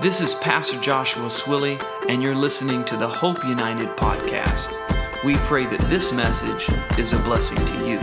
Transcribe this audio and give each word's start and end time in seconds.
This 0.00 0.22
is 0.22 0.32
Pastor 0.32 0.80
Joshua 0.80 1.26
Swilly, 1.26 1.78
and 2.08 2.22
you're 2.22 2.34
listening 2.34 2.86
to 2.86 2.96
the 2.96 3.06
Hope 3.06 3.44
United 3.44 3.86
podcast. 3.98 4.74
We 5.22 5.34
pray 5.34 5.66
that 5.66 5.78
this 5.90 6.10
message 6.10 6.66
is 6.98 7.12
a 7.12 7.18
blessing 7.18 7.58
to 7.58 7.86
you. 7.86 7.98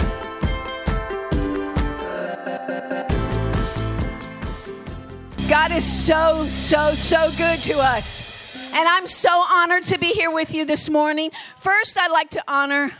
God 5.49 5.71
is 5.71 5.83
so, 5.83 6.45
so, 6.47 6.93
so 6.93 7.31
good 7.35 7.63
to 7.63 7.79
us. 7.79 8.55
And 8.73 8.87
I'm 8.87 9.07
so 9.07 9.31
honored 9.31 9.81
to 9.85 9.97
be 9.97 10.13
here 10.13 10.29
with 10.29 10.53
you 10.53 10.65
this 10.65 10.91
morning. 10.91 11.31
First, 11.57 11.97
I'd 11.97 12.11
like 12.11 12.29
to 12.29 12.43
honor 12.47 12.91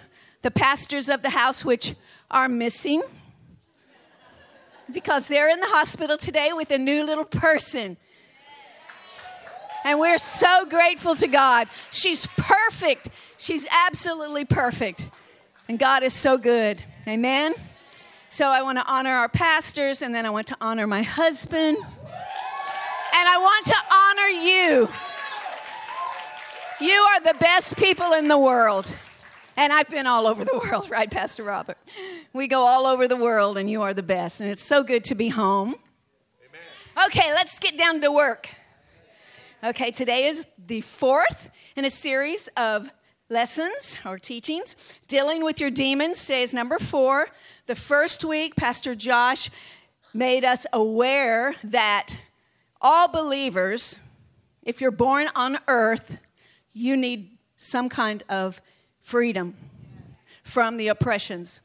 the 0.41 0.50
pastors 0.50 1.07
of 1.07 1.21
the 1.21 1.29
house, 1.29 1.64
which 1.64 1.93
are 2.32 2.50
missing 2.50 3.04
because 4.91 5.27
they're 5.27 5.50
in 5.50 5.59
the 5.59 5.68
hospital 5.68 6.18
today 6.18 6.52
with 6.52 6.71
a 6.71 6.79
new 6.79 7.05
little 7.05 7.25
person. 7.25 7.98
And 9.88 10.02
we're 10.02 10.18
so 10.18 10.66
grateful 10.66 11.16
to 11.16 11.27
God. 11.27 11.70
She's 11.91 12.26
perfect. 12.36 13.08
She's 13.38 13.66
absolutely 13.72 14.44
perfect. 14.44 15.09
And 15.70 15.80
God 15.80 16.04
is 16.04 16.12
so 16.12 16.38
good. 16.38 16.84
Amen. 17.08 17.55
So 18.28 18.50
I 18.50 18.64
want 18.64 18.80
to 18.80 18.86
honor 18.86 19.12
our 19.12 19.30
pastors, 19.30 20.02
and 20.02 20.14
then 20.14 20.26
I 20.26 20.30
want 20.30 20.48
to 20.48 20.58
honor 20.59 20.88
my 20.88 21.04
husband. 21.04 21.78
And 21.78 21.88
I 23.30 23.38
want 23.38 23.66
to 23.68 23.76
honor 23.90 24.28
you. 24.28 24.90
You 26.81 27.00
are 27.00 27.22
the 27.22 27.36
best 27.40 27.78
people 27.78 28.12
in 28.12 28.28
the 28.28 28.38
world. 28.38 28.94
And 29.56 29.72
I've 29.72 29.88
been 29.88 30.06
all 30.06 30.28
over 30.28 30.44
the 30.44 30.59
world, 30.66 30.90
right, 30.90 31.09
Pastor 31.09 31.44
Robert? 31.44 31.78
We 32.34 32.50
go 32.50 32.64
all 32.64 32.88
over 32.88 33.08
the 33.08 33.16
world, 33.16 33.58
and 33.58 33.70
you 33.70 33.81
are 33.84 33.94
the 33.94 34.04
best. 34.04 34.42
And 34.42 34.52
it's 34.52 34.66
so 34.66 34.84
good 34.84 35.06
to 35.06 35.16
be 35.16 35.30
home. 35.30 35.76
Amen. 36.42 37.06
Okay, 37.06 37.34
let's 37.34 37.58
get 37.58 37.78
down 37.78 38.02
to 38.02 38.12
work. 38.12 38.50
Okay, 39.63 39.89
today 39.89 40.27
is 40.27 40.45
the 40.67 40.81
fourth 40.81 41.50
in 41.75 41.83
a 41.83 41.89
series 41.89 42.47
of 42.58 42.91
lessons 43.27 43.97
or 44.05 44.19
teachings 44.19 44.75
dealing 45.08 45.44
with 45.44 45.59
your 45.59 45.72
demons. 45.72 46.27
Today 46.27 46.44
is 46.44 46.53
number 46.53 46.77
four. 46.77 47.30
The 47.66 47.73
first 47.73 48.23
week, 48.23 48.55
Pastor 48.55 48.94
Josh 48.94 49.49
made 50.14 50.45
us 50.45 50.67
aware 50.72 51.55
that 51.64 52.19
all 52.81 53.08
believers, 53.08 53.95
if 54.61 54.80
you're 54.80 54.91
born 54.91 55.27
on 55.33 55.58
earth, 55.67 56.19
you 56.71 56.95
need 56.95 57.39
some 57.55 57.89
kind 57.89 58.21
of 58.30 58.61
freedom 59.02 59.55
from 60.44 60.77
the 60.77 60.88
oppressions. 60.88 61.61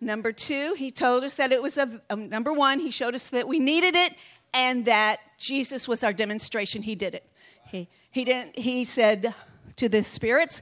Number 0.00 0.32
two, 0.32 0.74
he 0.76 0.90
told 0.90 1.22
us 1.22 1.36
that 1.36 1.52
it 1.52 1.62
was 1.62 1.78
a, 1.78 2.00
um, 2.10 2.28
number 2.28 2.52
one, 2.52 2.80
he 2.80 2.90
showed 2.90 3.14
us 3.14 3.28
that 3.28 3.46
we 3.46 3.60
needed 3.60 3.94
it 3.94 4.14
and 4.52 4.86
that 4.86 5.20
Jesus 5.38 5.88
was 5.88 6.04
our 6.04 6.12
demonstration. 6.12 6.82
He 6.82 6.94
did 6.94 7.14
it. 7.14 7.24
He, 7.64 7.88
he, 8.10 8.24
didn't, 8.24 8.58
he 8.58 8.84
said 8.84 9.34
to 9.76 9.88
the 9.88 10.02
spirits, 10.02 10.60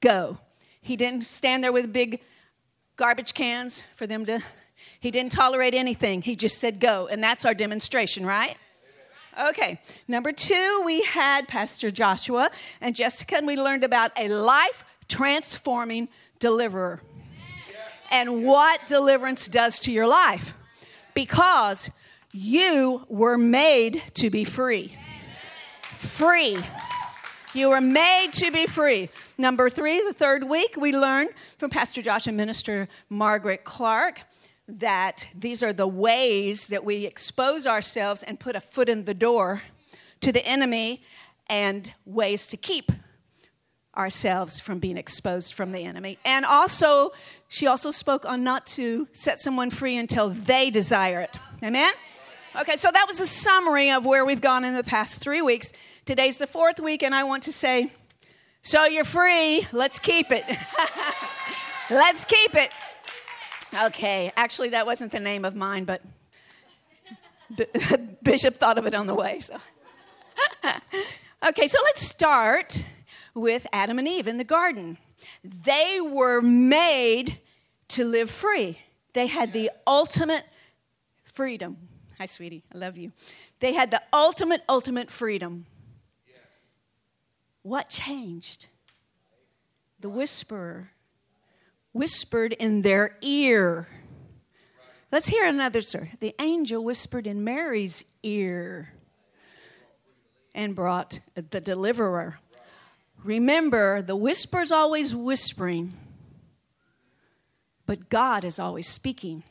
go. 0.00 0.38
He 0.80 0.96
didn't 0.96 1.24
stand 1.24 1.64
there 1.64 1.72
with 1.72 1.92
big 1.92 2.20
garbage 2.96 3.32
cans 3.32 3.84
for 3.94 4.06
them 4.06 4.26
to, 4.26 4.42
he 5.00 5.10
didn't 5.10 5.32
tolerate 5.32 5.72
anything. 5.72 6.22
He 6.22 6.34
just 6.36 6.58
said 6.58 6.80
go. 6.80 7.06
And 7.06 7.22
that's 7.22 7.44
our 7.44 7.54
demonstration, 7.54 8.26
right? 8.26 8.56
Okay, 9.50 9.80
number 10.08 10.32
two, 10.32 10.82
we 10.84 11.02
had 11.02 11.46
Pastor 11.46 11.92
Joshua 11.92 12.50
and 12.80 12.96
Jessica, 12.96 13.36
and 13.36 13.46
we 13.46 13.56
learned 13.56 13.84
about 13.84 14.10
a 14.18 14.28
life 14.28 14.84
transforming 15.06 16.08
deliverer 16.40 17.00
and 18.10 18.44
what 18.44 18.86
deliverance 18.88 19.46
does 19.46 19.78
to 19.80 19.92
your 19.92 20.08
life 20.08 20.54
because 21.14 21.90
you 22.32 23.04
were 23.08 23.38
made 23.38 24.02
to 24.14 24.30
be 24.30 24.44
free. 24.44 24.94
Free. 25.96 26.58
You 27.54 27.70
were 27.70 27.80
made 27.80 28.32
to 28.34 28.50
be 28.50 28.66
free. 28.66 29.08
Number 29.38 29.70
three, 29.70 30.00
the 30.06 30.12
third 30.12 30.44
week, 30.44 30.76
we 30.76 30.92
learned 30.92 31.30
from 31.56 31.70
Pastor 31.70 32.02
Josh 32.02 32.26
and 32.26 32.36
Minister 32.36 32.88
Margaret 33.08 33.64
Clark 33.64 34.20
that 34.68 35.28
these 35.34 35.62
are 35.62 35.72
the 35.72 35.86
ways 35.86 36.66
that 36.66 36.84
we 36.84 37.06
expose 37.06 37.66
ourselves 37.66 38.22
and 38.22 38.38
put 38.38 38.54
a 38.54 38.60
foot 38.60 38.88
in 38.88 39.06
the 39.06 39.14
door 39.14 39.62
to 40.20 40.30
the 40.30 40.46
enemy 40.46 41.02
and 41.48 41.94
ways 42.04 42.48
to 42.48 42.56
keep 42.56 42.92
ourselves 43.96 44.60
from 44.60 44.78
being 44.78 44.96
exposed 44.96 45.54
from 45.54 45.72
the 45.72 45.84
enemy. 45.84 46.18
And 46.24 46.44
also, 46.44 47.12
she 47.48 47.66
also 47.66 47.90
spoke 47.90 48.26
on 48.26 48.44
not 48.44 48.66
to 48.66 49.08
set 49.12 49.40
someone 49.40 49.70
free 49.70 49.96
until 49.96 50.28
they 50.28 50.70
desire 50.70 51.20
it. 51.20 51.36
Amen? 51.62 51.92
Okay, 52.56 52.76
so 52.76 52.90
that 52.90 53.04
was 53.06 53.20
a 53.20 53.26
summary 53.26 53.90
of 53.90 54.06
where 54.06 54.24
we've 54.24 54.40
gone 54.40 54.64
in 54.64 54.74
the 54.74 54.82
past 54.82 55.16
three 55.16 55.42
weeks. 55.42 55.72
Today's 56.06 56.38
the 56.38 56.46
fourth 56.46 56.80
week, 56.80 57.02
and 57.02 57.14
I 57.14 57.24
want 57.24 57.42
to 57.42 57.52
say, 57.52 57.92
so 58.62 58.86
you're 58.86 59.04
free, 59.04 59.66
let's 59.70 59.98
keep 59.98 60.32
it. 60.32 60.44
let's 61.90 62.24
keep 62.24 62.54
it. 62.54 62.72
Okay, 63.84 64.32
actually, 64.34 64.70
that 64.70 64.86
wasn't 64.86 65.12
the 65.12 65.20
name 65.20 65.44
of 65.44 65.54
mine, 65.54 65.84
but 65.84 66.00
Bishop 68.22 68.54
thought 68.56 68.78
of 68.78 68.86
it 68.86 68.94
on 68.94 69.06
the 69.06 69.14
way. 69.14 69.40
So. 69.40 69.58
okay, 71.46 71.68
so 71.68 71.78
let's 71.84 72.02
start 72.02 72.86
with 73.34 73.66
Adam 73.74 73.98
and 73.98 74.08
Eve 74.08 74.26
in 74.26 74.38
the 74.38 74.44
garden. 74.44 74.96
They 75.44 76.00
were 76.00 76.40
made 76.40 77.40
to 77.88 78.04
live 78.04 78.30
free, 78.30 78.78
they 79.12 79.26
had 79.26 79.52
the 79.52 79.70
ultimate 79.86 80.44
freedom. 81.34 81.87
Hi, 82.18 82.24
sweetie, 82.24 82.64
I 82.74 82.78
love 82.78 82.96
you. 82.96 83.12
They 83.60 83.74
had 83.74 83.92
the 83.92 84.02
ultimate, 84.12 84.62
ultimate 84.68 85.08
freedom. 85.08 85.66
What 87.62 87.88
changed? 87.88 88.66
The 90.00 90.08
whisperer 90.08 90.90
whispered 91.92 92.54
in 92.54 92.82
their 92.82 93.16
ear. 93.20 93.86
Let's 95.12 95.28
hear 95.28 95.44
another, 95.46 95.80
sir. 95.80 96.10
The 96.18 96.34
angel 96.40 96.82
whispered 96.82 97.26
in 97.26 97.44
Mary's 97.44 98.04
ear 98.24 98.94
and 100.56 100.74
brought 100.74 101.20
the 101.34 101.60
deliverer. 101.60 102.40
Remember, 103.22 104.02
the 104.02 104.16
whisper's 104.16 104.72
always 104.72 105.14
whispering, 105.14 105.92
but 107.86 108.08
God 108.08 108.44
is 108.44 108.58
always 108.58 108.88
speaking. 108.88 109.44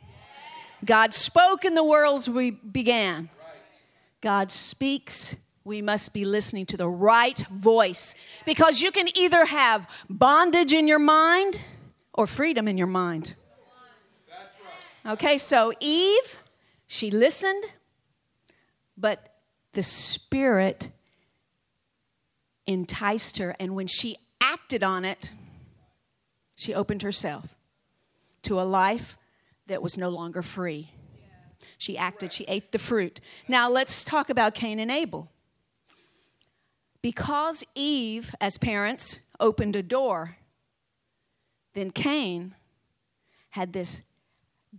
God 0.85 1.13
spoke 1.13 1.65
and 1.65 1.75
the 1.75 1.83
worlds 1.83 2.29
we 2.29 2.51
began. 2.51 3.29
God 4.21 4.51
speaks. 4.51 5.35
We 5.63 5.81
must 5.81 6.13
be 6.13 6.23
listening 6.23 6.65
to 6.67 6.77
the 6.77 6.87
right 6.87 7.37
voice 7.51 8.15
because 8.45 8.81
you 8.81 8.91
can 8.91 9.09
either 9.17 9.45
have 9.45 9.89
bondage 10.09 10.71
in 10.71 10.87
your 10.87 10.99
mind 10.99 11.61
or 12.13 12.25
freedom 12.25 12.67
in 12.67 12.77
your 12.77 12.87
mind. 12.87 13.35
Okay, 15.05 15.37
so 15.37 15.73
Eve, 15.79 16.37
she 16.85 17.11
listened, 17.11 17.63
but 18.97 19.35
the 19.73 19.83
Spirit 19.83 20.89
enticed 22.65 23.37
her, 23.37 23.55
and 23.59 23.75
when 23.75 23.87
she 23.87 24.17
acted 24.41 24.83
on 24.83 25.05
it, 25.05 25.31
she 26.55 26.73
opened 26.73 27.03
herself 27.03 27.55
to 28.41 28.59
a 28.59 28.63
life 28.63 29.16
that 29.67 29.81
was 29.81 29.97
no 29.97 30.09
longer 30.09 30.41
free. 30.41 30.91
She 31.77 31.97
acted, 31.97 32.33
she 32.33 32.43
ate 32.45 32.71
the 32.71 32.79
fruit. 32.79 33.21
Now 33.47 33.69
let's 33.69 34.03
talk 34.03 34.29
about 34.29 34.55
Cain 34.55 34.79
and 34.79 34.89
Abel. 34.89 35.29
Because 37.01 37.63
Eve, 37.75 38.33
as 38.41 38.57
parents, 38.57 39.19
opened 39.39 39.75
a 39.75 39.83
door 39.83 40.37
then 41.77 41.91
Cain 41.91 42.55
had 43.51 43.71
this 43.71 44.01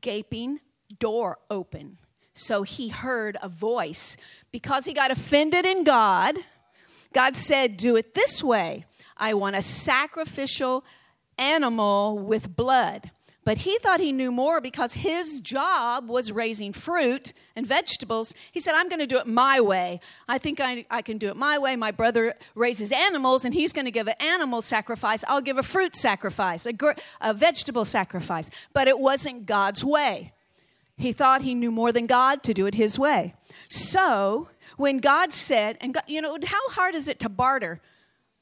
gaping 0.00 0.58
door 0.98 1.38
open. 1.48 1.98
So 2.32 2.64
he 2.64 2.88
heard 2.88 3.38
a 3.40 3.48
voice. 3.48 4.16
Because 4.50 4.84
he 4.84 4.92
got 4.92 5.12
offended 5.12 5.64
in 5.64 5.84
God, 5.84 6.38
God 7.12 7.36
said, 7.36 7.76
Do 7.76 7.94
it 7.94 8.14
this 8.14 8.42
way. 8.42 8.84
I 9.16 9.32
want 9.34 9.54
a 9.54 9.62
sacrificial 9.62 10.84
animal 11.38 12.18
with 12.18 12.56
blood. 12.56 13.12
But 13.48 13.56
he 13.56 13.78
thought 13.78 13.98
he 13.98 14.12
knew 14.12 14.30
more 14.30 14.60
because 14.60 14.92
his 14.92 15.40
job 15.40 16.10
was 16.10 16.30
raising 16.30 16.74
fruit 16.74 17.32
and 17.56 17.66
vegetables. 17.66 18.34
He 18.52 18.60
said, 18.60 18.74
I'm 18.74 18.90
going 18.90 19.00
to 19.00 19.06
do 19.06 19.16
it 19.16 19.26
my 19.26 19.58
way. 19.58 20.00
I 20.28 20.36
think 20.36 20.60
I, 20.60 20.84
I 20.90 21.00
can 21.00 21.16
do 21.16 21.28
it 21.28 21.34
my 21.34 21.56
way. 21.56 21.74
My 21.74 21.90
brother 21.90 22.34
raises 22.54 22.92
animals 22.92 23.46
and 23.46 23.54
he's 23.54 23.72
going 23.72 23.86
to 23.86 23.90
give 23.90 24.06
an 24.06 24.16
animal 24.20 24.60
sacrifice. 24.60 25.24
I'll 25.26 25.40
give 25.40 25.56
a 25.56 25.62
fruit 25.62 25.96
sacrifice, 25.96 26.66
a, 26.66 26.74
gr- 26.74 27.00
a 27.22 27.32
vegetable 27.32 27.86
sacrifice. 27.86 28.50
But 28.74 28.86
it 28.86 28.98
wasn't 28.98 29.46
God's 29.46 29.82
way. 29.82 30.34
He 30.98 31.12
thought 31.12 31.40
he 31.40 31.54
knew 31.54 31.70
more 31.70 31.90
than 31.90 32.04
God 32.04 32.42
to 32.42 32.52
do 32.52 32.66
it 32.66 32.74
his 32.74 32.98
way. 32.98 33.34
So 33.70 34.50
when 34.76 34.98
God 34.98 35.32
said, 35.32 35.78
and 35.80 35.94
God, 35.94 36.04
you 36.06 36.20
know, 36.20 36.36
how 36.44 36.68
hard 36.68 36.94
is 36.94 37.08
it 37.08 37.18
to 37.20 37.30
barter 37.30 37.80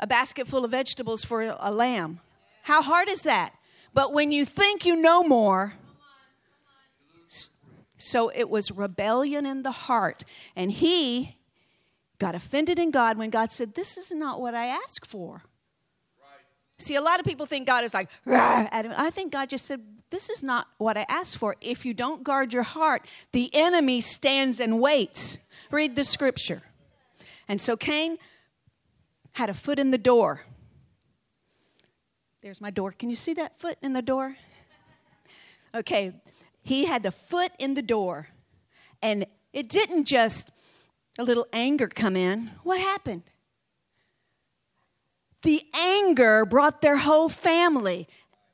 a 0.00 0.06
basket 0.08 0.48
full 0.48 0.64
of 0.64 0.72
vegetables 0.72 1.24
for 1.24 1.56
a 1.60 1.70
lamb? 1.70 2.18
How 2.62 2.82
hard 2.82 3.08
is 3.08 3.22
that? 3.22 3.55
But 3.96 4.12
when 4.12 4.30
you 4.30 4.44
think 4.44 4.84
you 4.84 4.94
know 4.94 5.24
more, 5.24 5.72
so 7.96 8.30
it 8.34 8.50
was 8.50 8.70
rebellion 8.70 9.46
in 9.46 9.62
the 9.62 9.70
heart. 9.70 10.22
And 10.54 10.70
he 10.70 11.38
got 12.18 12.34
offended 12.34 12.78
in 12.78 12.90
God 12.90 13.16
when 13.16 13.30
God 13.30 13.52
said, 13.52 13.74
This 13.74 13.96
is 13.96 14.12
not 14.12 14.38
what 14.38 14.54
I 14.54 14.66
asked 14.66 15.06
for. 15.06 15.44
See, 16.76 16.94
a 16.94 17.00
lot 17.00 17.20
of 17.20 17.24
people 17.24 17.46
think 17.46 17.66
God 17.66 17.84
is 17.84 17.94
like. 17.94 18.10
I 18.26 19.08
think 19.14 19.32
God 19.32 19.48
just 19.48 19.64
said, 19.64 19.80
This 20.10 20.28
is 20.28 20.42
not 20.42 20.66
what 20.76 20.98
I 20.98 21.06
asked 21.08 21.38
for. 21.38 21.56
If 21.62 21.86
you 21.86 21.94
don't 21.94 22.22
guard 22.22 22.52
your 22.52 22.64
heart, 22.64 23.06
the 23.32 23.48
enemy 23.54 24.02
stands 24.02 24.60
and 24.60 24.78
waits. 24.78 25.38
Read 25.70 25.96
the 25.96 26.04
scripture. 26.04 26.60
And 27.48 27.62
so 27.62 27.78
Cain 27.78 28.18
had 29.32 29.48
a 29.48 29.54
foot 29.54 29.78
in 29.78 29.90
the 29.90 29.96
door. 29.96 30.44
There's 32.46 32.60
my 32.60 32.70
door. 32.70 32.92
Can 32.92 33.10
you 33.10 33.16
see 33.16 33.34
that 33.34 33.58
foot 33.58 33.76
in 33.82 33.92
the 33.92 34.00
door? 34.00 34.36
Okay, 35.74 36.12
he 36.62 36.84
had 36.84 37.02
the 37.02 37.10
foot 37.10 37.50
in 37.58 37.74
the 37.74 37.82
door. 37.82 38.28
And 39.02 39.26
it 39.52 39.68
didn't 39.68 40.04
just 40.04 40.52
a 41.18 41.24
little 41.24 41.48
anger 41.52 41.88
come 41.88 42.14
in. 42.14 42.52
What 42.62 42.78
happened? 42.78 43.24
The 45.42 45.64
anger 45.74 46.44
brought 46.44 46.82
their 46.82 46.98
whole 46.98 47.28
family. 47.28 48.06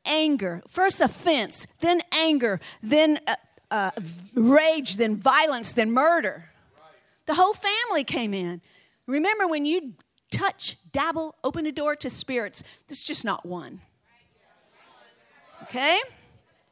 Anger. 0.06 0.62
First 0.68 1.02
offense, 1.02 1.66
then 1.80 2.00
anger, 2.12 2.60
then 2.82 3.20
uh, 3.26 3.34
uh, 3.70 3.90
rage, 4.32 4.96
then 4.96 5.16
violence, 5.16 5.74
then 5.74 5.92
murder. 5.92 6.48
The 7.26 7.34
whole 7.34 7.52
family 7.52 8.04
came 8.04 8.32
in. 8.32 8.62
Remember, 9.06 9.46
when 9.46 9.66
you 9.66 9.96
touch, 10.32 10.76
dabble, 10.90 11.36
open 11.44 11.66
a 11.66 11.72
door 11.72 11.94
to 11.96 12.10
spirits, 12.10 12.64
this 12.88 12.98
is 12.98 13.04
just 13.04 13.24
not 13.24 13.46
one. 13.46 13.80
Okay? 15.62 16.00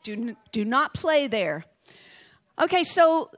Do, 0.03 0.37
do 0.51 0.65
not 0.65 0.95
play 0.95 1.29
there. 1.29 1.65
Okay, 2.61 2.83
so 2.83 3.31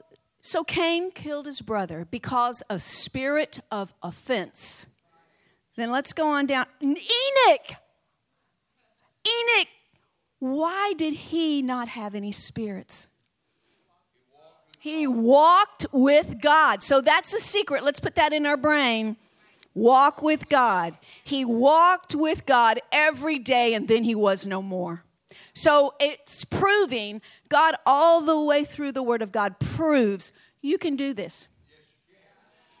so 0.45 0.65
Cain 0.65 1.11
killed 1.11 1.45
his 1.45 1.61
brother 1.61 2.05
because 2.11 2.63
a 2.69 2.77
spirit 2.77 3.59
of 3.71 3.93
offense. 4.03 4.87
Then 5.77 5.89
let's 5.89 6.11
go 6.11 6.27
on 6.27 6.47
down. 6.47 6.65
Enoch. 6.81 7.77
Enoch. 9.25 9.67
Why 10.39 10.93
did 10.97 11.13
he 11.13 11.61
not 11.61 11.87
have 11.87 12.13
any 12.13 12.33
spirits? 12.33 13.07
He 14.79 15.07
walked 15.07 15.85
with 15.93 16.41
God. 16.41 16.83
So 16.83 16.99
that's 16.99 17.31
the 17.31 17.39
secret. 17.39 17.85
Let's 17.85 18.01
put 18.01 18.15
that 18.15 18.33
in 18.33 18.45
our 18.45 18.57
brain. 18.57 19.15
Walk 19.73 20.21
with 20.21 20.49
God. 20.49 20.97
He 21.23 21.43
walked 21.43 22.15
with 22.15 22.45
God 22.45 22.79
every 22.91 23.39
day 23.39 23.73
and 23.73 23.87
then 23.87 24.03
he 24.03 24.15
was 24.15 24.45
no 24.45 24.61
more. 24.61 25.03
So 25.53 25.93
it's 25.99 26.45
proving, 26.45 27.21
God, 27.49 27.75
all 27.85 28.21
the 28.21 28.39
way 28.39 28.63
through 28.63 28.91
the 28.91 29.03
Word 29.03 29.21
of 29.21 29.31
God, 29.31 29.59
proves 29.59 30.31
you 30.61 30.77
can 30.77 30.95
do 30.95 31.13
this. 31.13 31.47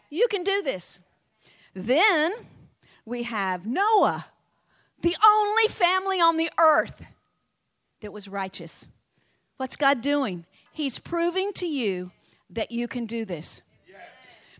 You 0.09 0.27
can 0.29 0.43
do 0.43 0.61
this. 0.61 0.99
Then 1.73 2.31
we 3.05 3.23
have 3.23 3.65
Noah, 3.65 4.27
the 5.01 5.15
only 5.25 5.67
family 5.67 6.21
on 6.21 6.37
the 6.37 6.51
earth 6.59 7.03
that 8.01 8.13
was 8.13 8.27
righteous. 8.27 8.87
What's 9.57 9.75
God 9.75 10.01
doing? 10.01 10.45
He's 10.71 10.99
proving 10.99 11.51
to 11.53 11.65
you 11.65 12.11
that 12.49 12.71
you 12.71 12.87
can 12.87 13.05
do 13.05 13.25
this. 13.25 13.61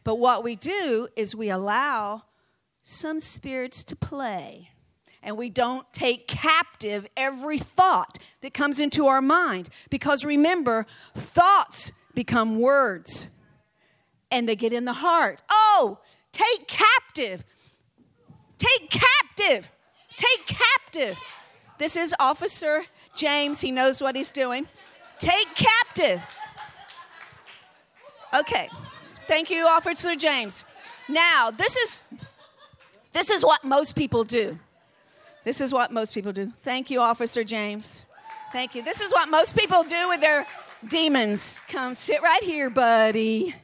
But 0.03 0.15
what 0.15 0.43
we 0.43 0.55
do 0.55 1.07
is 1.15 1.35
we 1.35 1.49
allow 1.49 2.23
some 2.83 3.19
spirits 3.19 3.83
to 3.85 3.95
play 3.95 4.69
and 5.21 5.37
we 5.37 5.49
don't 5.49 5.91
take 5.93 6.27
captive 6.27 7.07
every 7.15 7.57
thought 7.57 8.17
that 8.41 8.53
comes 8.53 8.79
into 8.79 9.07
our 9.07 9.21
mind. 9.21 9.69
Because 9.89 10.25
remember, 10.25 10.85
thoughts 11.15 11.93
become 12.13 12.59
words 12.59 13.29
and 14.29 14.47
they 14.49 14.55
get 14.55 14.73
in 14.73 14.85
the 14.85 14.93
heart. 14.93 15.41
Oh, 15.49 15.99
take 16.33 16.67
captive. 16.67 17.45
Take 18.57 18.89
captive. 18.89 19.69
Take 20.17 20.45
captive. 20.45 21.17
This 21.77 21.95
is 21.95 22.13
Officer 22.19 22.83
James. 23.15 23.61
He 23.61 23.71
knows 23.71 24.01
what 24.01 24.15
he's 24.15 24.31
doing. 24.31 24.67
Take 25.19 25.55
captive. 25.55 26.21
Okay. 28.33 28.69
Thank 29.27 29.49
you, 29.49 29.65
Officer 29.67 30.15
James. 30.15 30.65
Now, 31.07 31.51
this 31.51 31.75
is 31.77 32.01
this 33.11 33.29
is 33.29 33.43
what 33.43 33.63
most 33.63 33.95
people 33.95 34.23
do. 34.23 34.59
This 35.43 35.61
is 35.61 35.73
what 35.73 35.91
most 35.91 36.13
people 36.13 36.31
do. 36.31 36.51
Thank 36.61 36.89
you, 36.89 37.01
Officer 37.01 37.43
James. 37.43 38.05
Thank 38.51 38.75
you. 38.75 38.81
This 38.81 39.01
is 39.01 39.11
what 39.11 39.29
most 39.29 39.57
people 39.57 39.83
do 39.83 40.09
with 40.09 40.21
their 40.21 40.45
demons. 40.87 41.61
Come 41.67 41.95
sit 41.95 42.21
right 42.21 42.43
here, 42.43 42.69
buddy. 42.69 43.55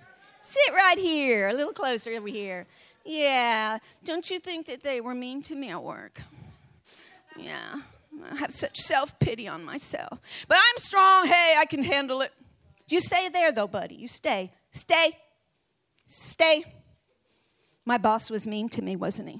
Sit 0.41 0.73
right 0.73 0.97
here, 0.97 1.49
a 1.49 1.53
little 1.53 1.73
closer 1.73 2.11
over 2.13 2.27
here. 2.27 2.65
Yeah, 3.05 3.79
don't 4.03 4.29
you 4.29 4.39
think 4.39 4.67
that 4.67 4.83
they 4.83 5.01
were 5.01 5.13
mean 5.13 5.41
to 5.43 5.55
me 5.55 5.69
at 5.69 5.83
work? 5.83 6.21
Yeah, 7.37 7.81
I 8.31 8.35
have 8.35 8.51
such 8.51 8.77
self 8.77 9.17
pity 9.19 9.47
on 9.47 9.63
myself. 9.63 10.19
But 10.47 10.57
I'm 10.57 10.77
strong. 10.77 11.27
Hey, 11.27 11.55
I 11.57 11.65
can 11.65 11.83
handle 11.83 12.21
it. 12.21 12.31
You 12.87 12.99
stay 12.99 13.29
there, 13.29 13.51
though, 13.51 13.67
buddy. 13.67 13.95
You 13.95 14.07
stay. 14.07 14.51
Stay. 14.71 15.17
Stay. 16.11 16.65
My 17.85 17.99
boss 17.99 18.31
was 18.31 18.47
mean 18.47 18.67
to 18.69 18.81
me, 18.81 18.95
wasn't 18.95 19.29
he? 19.29 19.39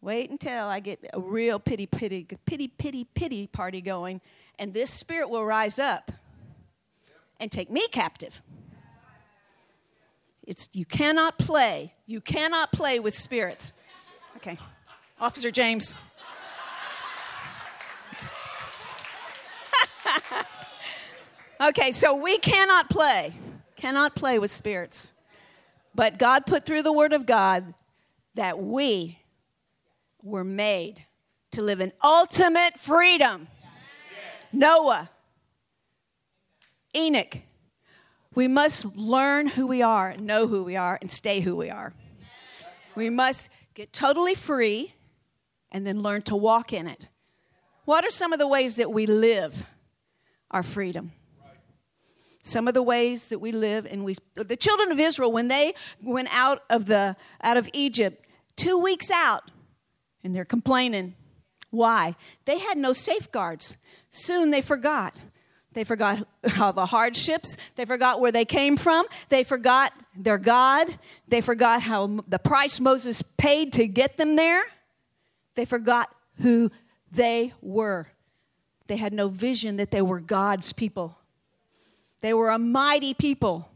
Wait 0.00 0.28
until 0.28 0.64
I 0.64 0.80
get 0.80 1.08
a 1.12 1.20
real 1.20 1.60
pity, 1.60 1.86
pity, 1.86 2.26
pity, 2.44 2.66
pity, 2.66 3.04
pity 3.04 3.46
party 3.46 3.80
going, 3.80 4.20
and 4.58 4.74
this 4.74 4.90
spirit 4.90 5.30
will 5.30 5.44
rise 5.44 5.78
up 5.78 6.10
and 7.38 7.52
take 7.52 7.70
me 7.70 7.86
captive. 7.92 8.42
It's 10.44 10.68
you 10.72 10.84
cannot 10.84 11.38
play. 11.38 11.94
You 12.06 12.20
cannot 12.20 12.72
play 12.72 12.98
with 12.98 13.14
spirits. 13.14 13.72
Okay. 14.38 14.58
Officer 15.20 15.52
James. 15.52 15.94
okay, 21.60 21.92
so 21.92 22.16
we 22.16 22.38
cannot 22.38 22.90
play. 22.90 23.32
Cannot 23.78 24.16
play 24.16 24.40
with 24.40 24.50
spirits. 24.50 25.12
But 25.94 26.18
God 26.18 26.46
put 26.46 26.66
through 26.66 26.82
the 26.82 26.92
word 26.92 27.12
of 27.12 27.26
God 27.26 27.74
that 28.34 28.58
we 28.58 29.20
were 30.22 30.44
made 30.44 31.06
to 31.52 31.62
live 31.62 31.80
in 31.80 31.92
ultimate 32.02 32.76
freedom. 32.76 33.46
Noah, 34.52 35.10
Enoch, 36.94 37.38
we 38.34 38.48
must 38.48 38.96
learn 38.96 39.46
who 39.46 39.66
we 39.66 39.80
are, 39.80 40.14
know 40.16 40.48
who 40.48 40.64
we 40.64 40.74
are, 40.74 40.98
and 41.00 41.10
stay 41.10 41.40
who 41.40 41.54
we 41.54 41.70
are. 41.70 41.92
We 42.96 43.10
must 43.10 43.48
get 43.74 43.92
totally 43.92 44.34
free 44.34 44.94
and 45.70 45.86
then 45.86 46.02
learn 46.02 46.22
to 46.22 46.34
walk 46.34 46.72
in 46.72 46.88
it. 46.88 47.06
What 47.84 48.04
are 48.04 48.10
some 48.10 48.32
of 48.32 48.40
the 48.40 48.48
ways 48.48 48.74
that 48.76 48.92
we 48.92 49.06
live 49.06 49.66
our 50.50 50.64
freedom? 50.64 51.12
Some 52.48 52.66
of 52.66 52.72
the 52.72 52.82
ways 52.82 53.28
that 53.28 53.40
we 53.40 53.52
live 53.52 53.84
and 53.84 54.06
we 54.06 54.14
the 54.34 54.56
children 54.56 54.90
of 54.90 54.98
Israel 54.98 55.30
when 55.30 55.48
they 55.48 55.74
went 56.02 56.28
out 56.32 56.62
of 56.70 56.86
the 56.86 57.14
out 57.42 57.58
of 57.58 57.68
Egypt 57.74 58.24
2 58.56 58.78
weeks 58.78 59.10
out 59.10 59.50
and 60.24 60.34
they're 60.34 60.46
complaining. 60.46 61.14
Why? 61.68 62.16
They 62.46 62.58
had 62.58 62.78
no 62.78 62.94
safeguards. 62.94 63.76
Soon 64.08 64.50
they 64.50 64.62
forgot. 64.62 65.20
They 65.74 65.84
forgot 65.84 66.26
all 66.58 66.72
the 66.72 66.86
hardships. 66.86 67.58
They 67.76 67.84
forgot 67.84 68.18
where 68.18 68.32
they 68.32 68.46
came 68.46 68.78
from. 68.78 69.04
They 69.28 69.44
forgot 69.44 69.92
their 70.16 70.38
God. 70.38 70.86
They 71.28 71.42
forgot 71.42 71.82
how 71.82 72.24
the 72.26 72.38
price 72.38 72.80
Moses 72.80 73.20
paid 73.20 73.74
to 73.74 73.86
get 73.86 74.16
them 74.16 74.36
there. 74.36 74.64
They 75.54 75.66
forgot 75.66 76.14
who 76.40 76.70
they 77.12 77.52
were. 77.60 78.06
They 78.86 78.96
had 78.96 79.12
no 79.12 79.28
vision 79.28 79.76
that 79.76 79.90
they 79.90 80.00
were 80.00 80.18
God's 80.20 80.72
people. 80.72 81.17
They 82.20 82.34
were 82.34 82.50
a 82.50 82.58
mighty 82.58 83.14
people. 83.14 83.68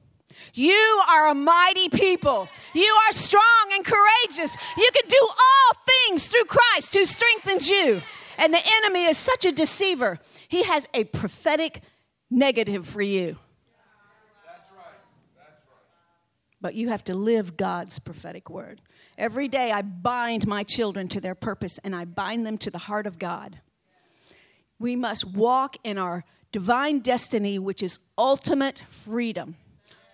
You 0.55 1.03
are 1.09 1.29
a 1.29 1.35
mighty 1.35 1.89
people. 1.89 2.49
You 2.75 2.99
are 3.07 3.13
strong 3.13 3.71
and 3.73 3.85
courageous. 3.85 4.57
You 4.77 4.91
can 4.93 5.09
do 5.09 5.21
all 5.21 5.83
things 5.87 6.29
through 6.29 6.45
Christ 6.45 6.95
who 6.95 7.05
strengthens 7.05 7.69
you. 7.69 8.03
And 8.39 8.53
the 8.53 8.61
enemy 8.79 9.05
is 9.05 9.19
such 9.19 9.45
a 9.45 9.53
deceiver. 9.53 10.19
He 10.49 10.65
has 10.65 10.89
a 10.95 11.05
prophetic 11.05 11.83
negative 12.31 12.87
for 12.87 13.03
you. 13.03 13.37
That's 14.47 14.71
right. 14.71 14.87
That's 15.37 15.65
right. 15.65 15.77
But 16.61 16.75
you 16.75 16.89
have 16.89 17.05
to 17.05 17.15
live 17.15 17.57
God's 17.57 17.99
prophetic 17.99 18.51
word. 18.51 18.81
Every 19.19 19.49
day 19.49 19.71
I 19.71 19.83
bind 19.83 20.47
my 20.47 20.63
children 20.63 21.09
to 21.09 21.21
their 21.21 21.35
purpose 21.35 21.79
and 21.85 21.95
I 21.95 22.05
bind 22.07 22.47
them 22.47 22.59
to 22.59 22.71
the 22.71 22.79
heart 22.79 23.07
of 23.07 23.19
God. 23.19 23.61
We 24.79 24.97
must 24.97 25.25
walk 25.25 25.77
in 25.85 25.99
our 25.99 26.25
divine 26.53 27.01
destiny, 27.01 27.59
which 27.59 27.83
is 27.83 27.99
ultimate 28.17 28.85
freedom 28.89 29.57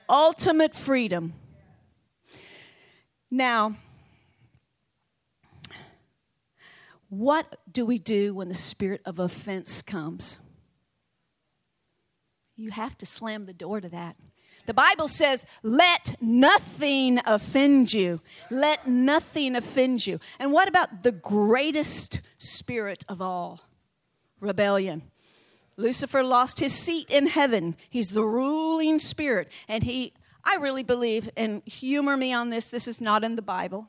ultimate 0.08 0.74
freedom. 0.74 1.34
Now, 3.30 3.76
what 7.08 7.58
do 7.70 7.84
we 7.84 7.98
do 7.98 8.34
when 8.34 8.48
the 8.48 8.54
spirit 8.54 9.02
of 9.04 9.18
offense 9.18 9.82
comes? 9.82 10.38
You 12.56 12.70
have 12.70 12.96
to 12.98 13.06
slam 13.06 13.46
the 13.46 13.52
door 13.52 13.80
to 13.80 13.88
that. 13.90 14.16
The 14.66 14.74
Bible 14.74 15.08
says, 15.08 15.46
let 15.62 16.16
nothing 16.20 17.20
offend 17.24 17.92
you. 17.92 18.20
Let 18.50 18.86
nothing 18.86 19.56
offend 19.56 20.06
you. 20.06 20.20
And 20.38 20.52
what 20.52 20.68
about 20.68 21.02
the 21.02 21.12
greatest 21.12 22.20
spirit 22.36 23.04
of 23.08 23.22
all? 23.22 23.60
Rebellion. 24.40 25.02
Lucifer 25.78 26.24
lost 26.24 26.58
his 26.58 26.74
seat 26.74 27.08
in 27.08 27.28
heaven. 27.28 27.76
He's 27.88 28.10
the 28.10 28.24
ruling 28.24 28.98
spirit. 28.98 29.48
And 29.68 29.84
he, 29.84 30.12
I 30.44 30.56
really 30.56 30.82
believe, 30.82 31.30
and 31.36 31.62
humor 31.64 32.16
me 32.16 32.32
on 32.32 32.50
this, 32.50 32.66
this 32.66 32.88
is 32.88 33.00
not 33.00 33.22
in 33.22 33.36
the 33.36 33.42
Bible. 33.42 33.86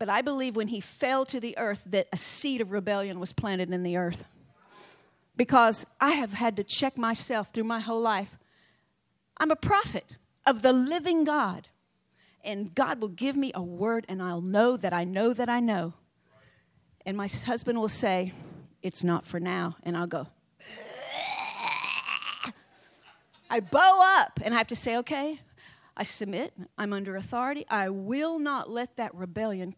But 0.00 0.08
I 0.08 0.20
believe 0.20 0.56
when 0.56 0.68
he 0.68 0.80
fell 0.80 1.24
to 1.26 1.38
the 1.38 1.56
earth 1.56 1.84
that 1.86 2.08
a 2.12 2.16
seed 2.16 2.60
of 2.60 2.72
rebellion 2.72 3.20
was 3.20 3.32
planted 3.32 3.72
in 3.72 3.84
the 3.84 3.96
earth. 3.96 4.24
Because 5.36 5.86
I 6.00 6.10
have 6.10 6.32
had 6.32 6.56
to 6.56 6.64
check 6.64 6.98
myself 6.98 7.52
through 7.52 7.64
my 7.64 7.78
whole 7.78 8.00
life. 8.00 8.36
I'm 9.36 9.52
a 9.52 9.56
prophet 9.56 10.16
of 10.44 10.62
the 10.62 10.72
living 10.72 11.22
God. 11.22 11.68
And 12.42 12.74
God 12.74 13.00
will 13.00 13.08
give 13.08 13.36
me 13.36 13.52
a 13.54 13.62
word, 13.62 14.06
and 14.08 14.20
I'll 14.22 14.40
know 14.40 14.76
that 14.76 14.92
I 14.92 15.04
know 15.04 15.32
that 15.34 15.48
I 15.48 15.60
know. 15.60 15.92
And 17.06 17.16
my 17.16 17.28
husband 17.28 17.78
will 17.78 17.86
say, 17.86 18.32
It's 18.82 19.04
not 19.04 19.24
for 19.24 19.40
now. 19.40 19.76
And 19.82 19.96
I'll 19.96 20.06
go, 20.06 20.28
I 23.50 23.60
bow 23.60 24.00
up, 24.18 24.40
and 24.42 24.54
I 24.54 24.58
have 24.58 24.68
to 24.68 24.76
say, 24.76 24.96
Okay, 24.96 25.40
I 25.96 26.04
submit. 26.04 26.52
I'm 26.78 26.92
under 26.92 27.16
authority. 27.16 27.66
I 27.68 27.88
will 27.88 28.38
not 28.38 28.70
let 28.70 28.96
that 28.96 29.14
rebellion 29.14 29.74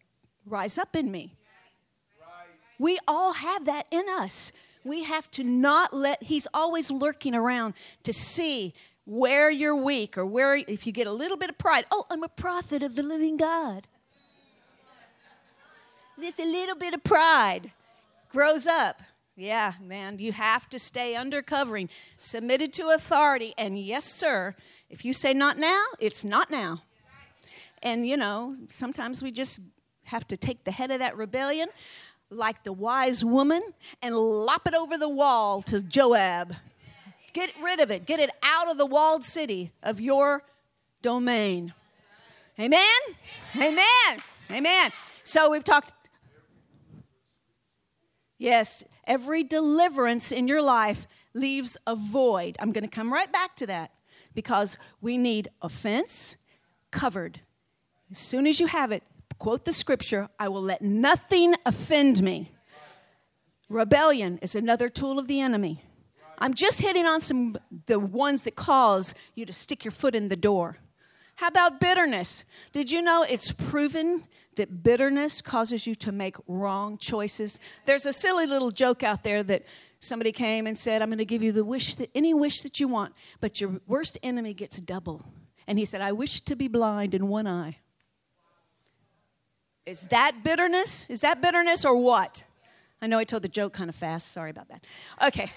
rise 0.47 0.79
up 0.79 0.95
in 0.95 1.11
me. 1.11 1.35
We 2.79 2.99
all 3.07 3.35
have 3.35 3.65
that 3.65 3.87
in 3.91 4.05
us. 4.09 4.53
We 4.85 5.05
have 5.05 5.31
to 5.33 5.45
not 5.45 5.95
let, 5.95 6.25
he's 6.25 6.49
always 6.53 6.91
lurking 6.91 7.35
around 7.35 7.75
to 8.03 8.13
see 8.13 8.75
where 9.05 9.51
you're 9.51 9.77
weak 9.77 10.19
or 10.19 10.27
where, 10.27 10.57
if 10.57 10.87
you 10.87 10.93
get 10.93 11.07
a 11.07 11.13
little 11.13 11.37
bit 11.37 11.49
of 11.49 11.59
pride, 11.59 11.87
oh, 11.93 12.07
I'm 12.11 12.25
a 12.25 12.29
prophet 12.29 12.83
of 12.83 12.97
the 12.97 13.03
living 13.03 13.37
God. 13.37 13.87
Just 16.21 16.41
a 16.41 16.45
little 16.45 16.77
bit 16.77 16.95
of 16.95 17.05
pride 17.05 17.73
grows 18.33 18.67
up. 18.67 19.03
Yeah, 19.37 19.75
man, 19.81 20.19
you 20.19 20.33
have 20.33 20.69
to 20.71 20.79
stay 20.79 21.17
under 21.17 21.41
covering, 21.41 21.89
submitted 22.19 22.73
to 22.75 22.91
authority. 22.91 23.55
And 23.57 23.79
yes, 23.79 24.05
sir, 24.05 24.55
if 24.91 25.05
you 25.05 25.13
say 25.13 25.33
not 25.33 25.59
now, 25.59 25.85
it's 26.01 26.25
not 26.25 26.51
now. 26.51 26.83
And, 27.83 28.07
you 28.07 28.17
know, 28.17 28.57
sometimes 28.69 29.23
we 29.23 29.31
just 29.31 29.61
have 30.05 30.27
to 30.29 30.37
take 30.37 30.65
the 30.65 30.71
head 30.71 30.91
of 30.91 30.99
that 30.99 31.17
rebellion 31.17 31.69
like 32.31 32.63
the 32.65 32.73
wise 32.73 33.25
woman 33.25 33.63
and 34.01 34.17
lop 34.17 34.67
it 34.67 34.75
over 34.75 34.99
the 34.99 35.09
wall 35.09 35.63
to 35.63 35.81
Joab. 35.81 36.55
Get 37.33 37.51
rid 37.63 37.81
of 37.81 37.91
it. 37.91 38.05
Get 38.05 38.21
it 38.21 38.31
out 38.43 38.71
of 38.71 38.79
the 38.79 38.87
walled 38.87 39.25
city 39.25 39.73
of 39.83 40.01
your 40.01 40.43
domain. 41.01 41.73
Amen? 42.59 42.83
Amen. 43.57 44.23
Amen. 44.51 44.91
So 45.25 45.51
we've 45.51 45.65
talked. 45.65 45.95
Yes, 48.43 48.85
every 49.07 49.45
deliverance 49.45 50.33
in 50.33 50.49
your 50.49 50.63
life 50.63 51.07
leaves 51.33 51.77
a 51.87 51.95
void. 51.95 52.57
I'm 52.59 52.73
going 52.73 52.83
to 52.83 52.91
come 52.91 53.13
right 53.13 53.31
back 53.31 53.55
to 53.55 53.69
that 53.69 53.93
because 54.35 54.77
we 55.01 55.17
need 55.17 55.49
offense 55.63 56.35
covered. 56.91 57.39
As 58.11 58.19
soon 58.19 58.49
as 58.49 58.59
you 58.59 58.67
have 58.67 58.91
it, 58.91 59.05
quote 59.39 59.65
the 59.65 59.71
scripture 59.71 60.29
I 60.41 60.49
will 60.49 60.61
let 60.61 60.83
nothing 60.83 61.55
offend 61.65 62.21
me. 62.21 62.51
Rebellion 63.69 64.41
is 64.43 64.57
another 64.57 64.89
tool 64.89 65.21
of 65.21 65.29
the 65.29 65.41
enemy. 65.41 65.85
I'm 66.37 66.53
just 66.53 66.81
hitting 66.81 67.07
on 67.07 67.21
some 67.21 67.57
the 67.87 68.01
ones 68.01 68.43
that 68.43 68.57
cause 68.57 69.15
you 69.37 69.47
to 69.47 69.53
stick 69.53 69.85
your 69.85 69.93
foot 69.93 70.17
in 70.17 70.31
the 70.31 70.37
door. 70.37 70.79
How 71.37 71.47
about 71.47 71.79
bitterness? 71.79 72.45
Did 72.73 72.91
you 72.91 73.03
know 73.03 73.23
it's 73.23 73.53
proven 73.53 74.25
that 74.57 74.83
bitterness 74.83 75.41
causes 75.41 75.87
you 75.87 75.95
to 75.97 76.13
make 76.13 76.37
wrong 76.47 76.99
choices? 76.99 77.59
There's 77.87 78.07
a 78.07 78.13
silly 78.13 78.47
little 78.47 78.71
joke 78.71 79.03
out 79.03 79.23
there 79.23 79.43
that 79.43 79.65
somebody 80.01 80.33
came 80.33 80.67
and 80.67 80.77
said, 80.77 81.03
"I'm 81.03 81.09
going 81.09 81.19
to 81.19 81.25
give 81.25 81.43
you 81.43 81.53
the 81.53 81.65
wish 81.65 81.95
that 81.97 82.11
any 82.15 82.35
wish 82.35 82.63
that 82.63 82.81
you 82.81 82.89
want, 82.89 83.15
but 83.41 83.61
your 83.61 83.81
worst 83.87 84.19
enemy 84.23 84.55
gets 84.55 84.81
double." 84.81 85.25
And 85.67 85.79
he 85.79 85.85
said, 85.85 86.01
"I 86.01 86.13
wish 86.13 86.41
to 86.43 86.57
be 86.57 86.69
blind 86.69 87.15
in 87.15 87.29
one 87.29 87.47
eye." 87.47 87.79
Is 89.87 90.03
that 90.03 90.45
bitterness? 90.45 91.07
Is 91.09 91.23
that 91.23 91.41
bitterness 91.41 91.85
or 91.85 91.97
what? 91.97 92.45
I 93.01 93.09
know 93.09 93.19
I 93.19 93.25
told 93.25 93.43
the 93.43 93.49
joke 93.49 93.73
kind 93.73 93.91
of 93.91 93.97
fast. 93.97 94.31
Sorry 94.33 94.51
about 94.51 94.69
that. 94.69 94.85
Okay. 95.21 95.53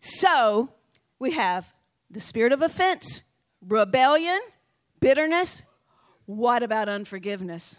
So 0.00 0.70
we 1.18 1.32
have 1.32 1.72
the 2.10 2.20
spirit 2.20 2.52
of 2.52 2.62
offense, 2.62 3.22
rebellion, 3.60 4.40
bitterness. 5.00 5.62
What 6.24 6.62
about 6.62 6.88
unforgiveness? 6.88 7.76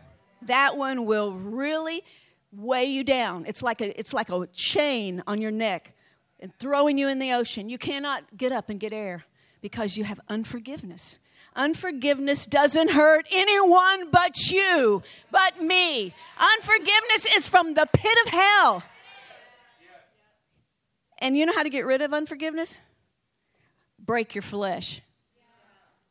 That 0.48 0.78
one 0.78 1.06
will 1.06 1.34
really 1.34 2.04
weigh 2.52 2.86
you 2.86 3.04
down. 3.04 3.46
It's 3.48 3.64
like 3.64 3.82
a, 3.82 3.98
it's 4.00 4.14
like 4.14 4.30
a 4.30 4.48
chain 4.54 5.24
on 5.28 5.42
your 5.42 5.52
neck 5.52 5.94
and 6.40 6.54
throwing 6.60 6.98
you 6.98 7.08
in 7.08 7.20
the 7.20 7.32
ocean. 7.32 7.70
You 7.70 7.78
cannot 7.78 8.38
get 8.38 8.52
up 8.52 8.70
and 8.70 8.80
get 8.80 8.94
air 8.94 9.24
because 9.62 9.98
you 9.98 10.04
have 10.04 10.20
unforgiveness. 10.30 11.18
Unforgiveness 11.56 12.46
doesn't 12.46 12.92
hurt 12.92 13.28
anyone 13.32 14.10
but 14.12 14.52
you, 14.52 15.04
but 15.32 15.62
me. 15.62 16.14
Unforgiveness 16.38 17.28
is 17.36 17.48
from 17.48 17.76
the 17.76 17.88
pit 17.94 18.18
of 18.26 18.32
hell. 18.32 18.84
And 21.20 21.38
you 21.38 21.46
know 21.46 21.54
how 21.54 21.64
to 21.64 21.70
get 21.70 21.86
rid 21.86 22.02
of 22.02 22.14
unforgiveness? 22.14 22.78
Break 23.98 24.36
your 24.36 24.42
flesh. 24.42 25.02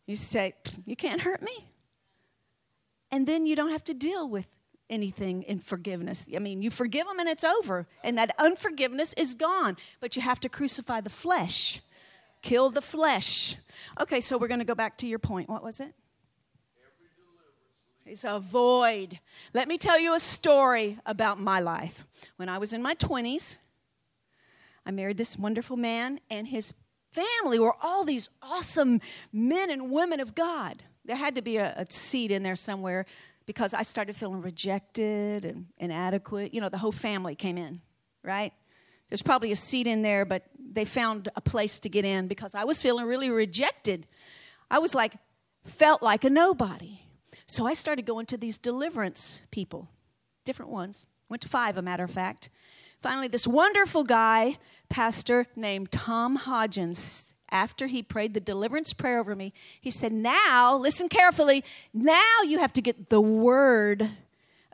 You 0.07 0.17
say, 0.17 0.55
You 0.87 0.97
can't 0.97 1.21
hurt 1.21 1.43
me. 1.43 1.67
And 3.13 3.29
then 3.29 3.47
you 3.47 3.55
don't 3.55 3.71
have 3.71 3.85
to 3.85 3.95
deal 3.95 4.29
with 4.29 4.49
anything 4.91 5.45
in 5.45 5.61
forgiveness. 5.61 6.29
I 6.35 6.41
mean, 6.41 6.63
you 6.63 6.71
forgive 6.71 7.07
them 7.07 7.21
and 7.21 7.29
it's 7.29 7.45
over, 7.45 7.87
and 8.03 8.19
that 8.19 8.35
unforgiveness 8.39 9.13
is 9.13 9.35
gone. 9.35 9.77
But 10.01 10.17
you 10.17 10.23
have 10.23 10.41
to 10.41 10.49
crucify 10.49 11.01
the 11.03 11.11
flesh 11.11 11.81
kill 12.43 12.71
the 12.71 12.83
flesh. 12.83 13.57
Okay, 14.01 14.21
so 14.21 14.37
we're 14.37 14.49
going 14.49 14.61
to 14.61 14.67
go 14.67 14.75
back 14.75 14.99
to 14.99 15.07
your 15.07 15.19
point. 15.19 15.49
What 15.49 15.63
was 15.63 15.81
it? 15.81 15.95
It's 18.05 18.25
a 18.25 18.41
void. 18.41 19.21
Let 19.55 19.69
me 19.69 19.79
tell 19.79 19.99
you 19.99 20.15
a 20.15 20.19
story 20.19 20.99
about 21.07 21.41
my 21.41 21.61
life. 21.61 22.05
When 22.37 22.49
I 22.49 22.59
was 22.59 22.73
in 22.73 22.83
my 22.83 22.97
20s, 22.97 23.57
I 24.85 24.91
married 24.91 25.17
this 25.17 25.39
wonderful 25.39 25.77
man, 25.77 26.19
and 26.29 26.49
his 26.49 26.75
family 27.13 27.61
were 27.61 27.77
all 27.81 28.05
these 28.05 28.29
awesome 28.43 29.01
men 29.33 29.71
and 29.71 29.91
women 29.91 30.19
of 30.19 30.35
God. 30.35 30.83
There 31.05 31.17
had 31.17 31.35
to 31.35 31.43
be 31.43 31.57
a, 31.57 31.75
a 31.77 31.87
seed 31.91 32.31
in 32.31 32.43
there 32.43 32.57
somewhere 32.57 33.07
because 33.47 33.75
I 33.75 33.83
started 33.83 34.17
feeling 34.17 34.41
rejected 34.41 35.45
and 35.45 35.67
inadequate. 35.79 36.55
You 36.55 36.61
know, 36.61 36.69
the 36.69 36.79
whole 36.79 36.93
family 36.93 37.35
came 37.35 37.59
in, 37.59 37.81
right? 38.23 38.53
There's 39.09 39.23
probably 39.23 39.53
a 39.53 39.57
seat 39.57 39.87
in 39.87 40.03
there, 40.03 40.25
but 40.25 40.45
they 40.59 40.85
found 40.85 41.29
a 41.37 41.41
place 41.41 41.81
to 41.81 41.89
get 41.89 42.05
in 42.05 42.29
because 42.29 42.55
I 42.55 42.65
was 42.65 42.81
feeling 42.81 43.07
really 43.07 43.31
rejected. 43.31 44.07
I 44.71 44.79
was 44.79 44.95
like, 44.95 45.15
felt 45.65 46.03
like 46.03 46.25
a 46.25 46.31
nobody. 46.31 47.01
So 47.47 47.67
I 47.67 47.75
started 47.75 48.07
going 48.07 48.27
to 48.27 48.37
these 48.37 48.57
deliverance 48.57 49.43
people, 49.51 49.91
different 50.45 50.71
ones. 50.71 51.07
Went 51.29 51.43
to 51.43 51.49
five, 51.49 51.77
a 51.77 51.83
matter 51.83 52.05
of 52.05 52.11
fact. 52.11 52.49
Finally, 53.01 53.29
this 53.29 53.47
wonderful 53.47 54.05
guy, 54.05 54.59
pastor 54.89 55.47
named 55.57 55.91
Tom 55.91 56.39
Hodgins, 56.39 57.32
after 57.53 57.87
he 57.87 58.03
prayed 58.03 58.35
the 58.35 58.41
deliverance 58.41 58.93
prayer 58.93 59.21
over 59.21 59.37
me, 59.37 59.53
he 59.81 59.91
said, 59.91 60.13
Now, 60.13 60.75
listen 60.75 61.09
carefully, 61.09 61.63
now 61.95 62.41
you 62.45 62.59
have 62.59 62.73
to 62.73 62.83
get 62.83 63.11
the 63.11 63.21
word 63.21 64.11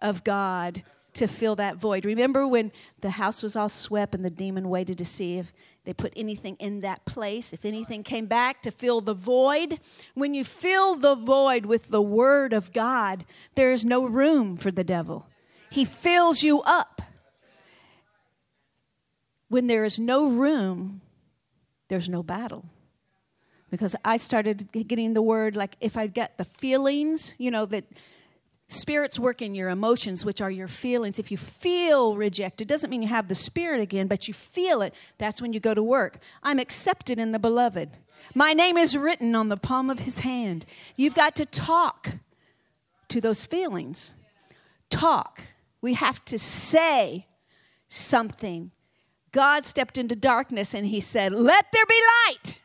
of 0.01 0.25
God 0.25 0.85
to 1.15 1.27
fill 1.27 1.57
that 1.57 1.77
void. 1.77 2.05
Remember 2.05 2.47
when 2.47 2.71
the 3.01 3.11
house 3.11 3.43
was 3.43 3.57
all 3.57 3.69
swept 3.69 4.15
and 4.15 4.25
the 4.25 4.31
demon 4.31 4.69
waited 4.69 4.97
to 4.99 5.05
see 5.05 5.39
if 5.39 5.53
they 5.85 5.93
put 5.93 6.13
anything 6.15 6.57
in 6.61 6.81
that 6.81 7.05
place, 7.07 7.53
if 7.53 7.65
anything 7.65 8.03
came 8.05 8.27
back 8.27 8.63
to 8.63 8.71
fill 8.71 9.01
the 9.01 9.15
void? 9.15 9.81
When 10.15 10.33
you 10.33 10.45
fill 10.45 10.95
the 10.95 11.17
void 11.17 11.67
with 11.67 11.89
the 11.89 12.03
word 12.03 12.53
of 12.53 12.73
God, 12.73 13.25
there 13.57 13.73
is 13.73 13.85
no 13.85 14.07
room 14.07 14.57
for 14.57 14.71
the 14.71 14.85
devil. 14.85 15.27
He 15.71 15.85
fills 15.85 16.43
you 16.43 16.63
up. 16.63 17.03
When 19.49 19.67
there 19.67 19.85
is 19.85 19.99
no 19.99 20.29
room, 20.29 21.01
there's 21.89 22.09
no 22.09 22.23
battle 22.23 22.65
because 23.71 23.95
I 24.05 24.17
started 24.17 24.69
getting 24.73 25.15
the 25.15 25.23
word 25.23 25.57
like 25.57 25.77
if 25.81 25.97
I 25.97 26.07
get 26.07 26.39
the 26.39 26.45
feelings, 26.45 27.35
you 27.39 27.51
know, 27.51 27.67
that 27.67 27.85
Spirits 28.71 29.19
work 29.19 29.41
in 29.41 29.55
your 29.55 29.71
emotions, 29.71 30.27
which 30.27 30.43
are 30.43 30.51
your 30.51 30.69
feelings. 30.69 31.19
If 31.19 31.31
you 31.31 31.39
feel 31.39 32.15
rejected, 32.17 32.69
doesn't 32.69 32.91
mean 32.91 33.01
you 33.01 33.09
have 33.09 33.29
the 33.29 33.35
spirit 33.35 33.81
again, 33.81 34.09
but 34.09 34.29
you 34.29 34.35
feel 34.35 34.83
it. 34.83 34.93
That's 35.17 35.41
when 35.41 35.55
you 35.55 35.61
go 35.61 35.73
to 35.73 35.83
work. 35.83 36.19
I'm 36.43 36.59
accepted 36.59 37.19
in 37.19 37.33
the 37.33 37.39
beloved. 37.39 37.97
My 38.35 38.53
name 38.53 38.77
is 38.77 38.95
written 38.95 39.35
on 39.35 39.49
the 39.49 39.57
palm 39.57 39.89
of 39.89 40.01
his 40.01 40.19
hand. 40.19 40.67
You've 40.97 41.15
got 41.15 41.35
to 41.37 41.47
talk 41.47 42.19
to 43.09 43.23
those 43.23 43.47
feelings. 43.47 44.13
Talk. 44.91 45.45
We 45.81 45.95
have 45.95 46.23
to 46.27 46.39
say 46.39 47.27
something. 47.87 48.71
God 49.39 49.65
stepped 49.65 49.97
into 49.97 50.17
darkness 50.17 50.75
and 50.75 50.85
he 50.85 50.99
said, 50.99 51.31
Let 51.31 51.67
there 51.73 51.87
be 51.87 52.01
light. 52.27 52.61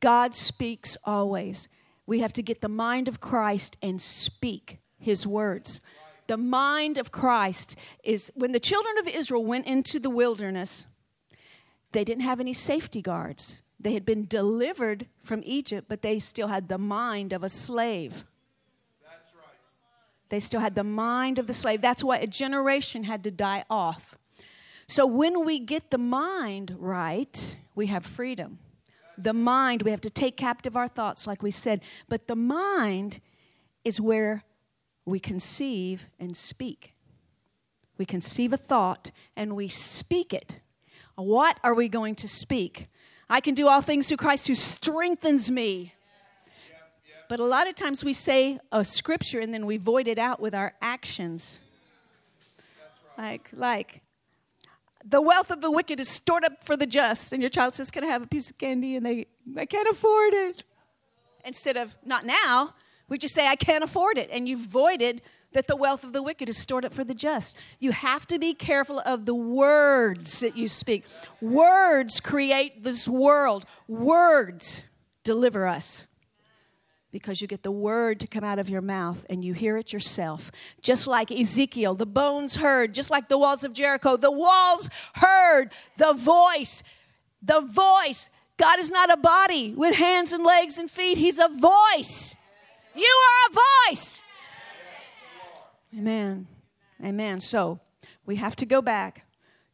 God 0.00 0.34
speaks 0.34 0.96
always. 1.04 1.68
We 2.04 2.18
have 2.18 2.32
to 2.32 2.42
get 2.42 2.60
the 2.60 2.68
mind 2.68 3.06
of 3.06 3.20
Christ 3.20 3.76
and 3.80 4.00
speak 4.00 4.80
his 4.98 5.24
words. 5.24 5.80
The 6.26 6.36
mind 6.36 6.98
of 6.98 7.12
Christ 7.12 7.78
is 8.02 8.32
when 8.34 8.50
the 8.50 8.58
children 8.58 8.98
of 8.98 9.06
Israel 9.06 9.44
went 9.44 9.68
into 9.68 10.00
the 10.00 10.10
wilderness, 10.10 10.88
they 11.92 12.02
didn't 12.02 12.24
have 12.24 12.40
any 12.40 12.54
safety 12.54 13.02
guards. 13.02 13.62
They 13.78 13.94
had 13.94 14.04
been 14.04 14.26
delivered 14.26 15.06
from 15.22 15.42
Egypt, 15.44 15.86
but 15.88 16.02
they 16.02 16.18
still 16.18 16.48
had 16.48 16.66
the 16.66 16.76
mind 16.76 17.32
of 17.32 17.44
a 17.44 17.48
slave. 17.48 18.24
That's 19.00 19.32
right. 19.32 19.54
They 20.28 20.40
still 20.40 20.60
had 20.60 20.74
the 20.74 20.82
mind 20.82 21.38
of 21.38 21.46
the 21.46 21.54
slave. 21.54 21.80
That's 21.80 22.02
why 22.02 22.16
a 22.16 22.26
generation 22.26 23.04
had 23.04 23.22
to 23.22 23.30
die 23.30 23.64
off. 23.70 24.18
So 24.86 25.06
when 25.06 25.44
we 25.44 25.58
get 25.58 25.90
the 25.90 25.98
mind 25.98 26.76
right, 26.78 27.56
we 27.74 27.86
have 27.86 28.04
freedom. 28.04 28.58
The 29.16 29.32
mind, 29.32 29.82
we 29.82 29.90
have 29.90 30.00
to 30.02 30.10
take 30.10 30.36
captive 30.36 30.76
our 30.76 30.88
thoughts, 30.88 31.26
like 31.26 31.42
we 31.42 31.50
said. 31.50 31.80
But 32.08 32.26
the 32.26 32.36
mind 32.36 33.20
is 33.84 34.00
where 34.00 34.44
we 35.04 35.20
conceive 35.20 36.08
and 36.18 36.36
speak. 36.36 36.94
We 37.96 38.04
conceive 38.04 38.52
a 38.52 38.56
thought 38.56 39.10
and 39.36 39.54
we 39.54 39.68
speak 39.68 40.32
it. 40.32 40.60
What 41.14 41.58
are 41.62 41.74
we 41.74 41.88
going 41.88 42.16
to 42.16 42.28
speak? 42.28 42.88
I 43.30 43.40
can 43.40 43.54
do 43.54 43.68
all 43.68 43.80
things 43.80 44.08
through 44.08 44.16
Christ 44.16 44.48
who 44.48 44.54
strengthens 44.54 45.50
me. 45.50 45.94
But 47.28 47.40
a 47.40 47.44
lot 47.44 47.68
of 47.68 47.74
times 47.74 48.04
we 48.04 48.12
say 48.12 48.58
a 48.70 48.84
scripture 48.84 49.40
and 49.40 49.54
then 49.54 49.64
we 49.64 49.76
void 49.76 50.08
it 50.08 50.18
out 50.18 50.40
with 50.40 50.54
our 50.54 50.74
actions. 50.82 51.60
Like, 53.16 53.48
like, 53.52 54.02
the 55.04 55.20
wealth 55.20 55.50
of 55.50 55.60
the 55.60 55.70
wicked 55.70 56.00
is 56.00 56.08
stored 56.08 56.44
up 56.44 56.64
for 56.64 56.76
the 56.76 56.86
just. 56.86 57.32
And 57.32 57.42
your 57.42 57.50
child 57.50 57.74
says, 57.74 57.90
Can 57.90 58.04
I 58.04 58.08
have 58.08 58.22
a 58.22 58.26
piece 58.26 58.50
of 58.50 58.58
candy? 58.58 58.96
And 58.96 59.04
they, 59.04 59.26
I 59.56 59.66
can't 59.66 59.88
afford 59.88 60.32
it. 60.32 60.64
Instead 61.44 61.76
of, 61.76 61.94
Not 62.04 62.24
now, 62.24 62.74
we 63.08 63.18
just 63.18 63.34
say, 63.34 63.46
I 63.46 63.56
can't 63.56 63.84
afford 63.84 64.16
it. 64.16 64.30
And 64.32 64.48
you've 64.48 64.60
voided 64.60 65.20
that 65.52 65.68
the 65.68 65.76
wealth 65.76 66.02
of 66.02 66.12
the 66.12 66.22
wicked 66.22 66.48
is 66.48 66.56
stored 66.56 66.84
up 66.84 66.92
for 66.92 67.04
the 67.04 67.14
just. 67.14 67.56
You 67.78 67.92
have 67.92 68.26
to 68.26 68.38
be 68.38 68.54
careful 68.54 69.00
of 69.00 69.26
the 69.26 69.34
words 69.34 70.40
that 70.40 70.56
you 70.56 70.68
speak. 70.68 71.04
Words 71.40 72.18
create 72.18 72.82
this 72.82 73.06
world, 73.06 73.64
words 73.86 74.82
deliver 75.22 75.66
us 75.66 76.06
because 77.14 77.40
you 77.40 77.46
get 77.46 77.62
the 77.62 77.70
word 77.70 78.18
to 78.18 78.26
come 78.26 78.42
out 78.42 78.58
of 78.58 78.68
your 78.68 78.80
mouth 78.80 79.24
and 79.30 79.44
you 79.44 79.52
hear 79.52 79.76
it 79.76 79.92
yourself. 79.92 80.50
Just 80.82 81.06
like 81.06 81.30
Ezekiel, 81.30 81.94
the 81.94 82.04
bones 82.04 82.56
heard, 82.56 82.92
just 82.92 83.08
like 83.08 83.28
the 83.28 83.38
walls 83.38 83.62
of 83.62 83.72
Jericho, 83.72 84.16
the 84.16 84.32
walls 84.32 84.90
heard 85.14 85.70
the 85.96 86.12
voice. 86.12 86.82
The 87.40 87.60
voice. 87.60 88.30
God 88.56 88.80
is 88.80 88.90
not 88.90 89.12
a 89.12 89.16
body 89.16 89.72
with 89.74 89.94
hands 89.94 90.32
and 90.32 90.42
legs 90.42 90.76
and 90.76 90.90
feet, 90.90 91.16
He's 91.16 91.38
a 91.38 91.46
voice. 91.46 92.34
You 92.96 93.04
are 93.04 93.52
a 93.52 93.90
voice. 93.92 94.20
Amen. 95.96 96.48
Amen. 97.00 97.38
So 97.38 97.78
we 98.26 98.36
have 98.36 98.56
to 98.56 98.66
go 98.66 98.82
back 98.82 99.24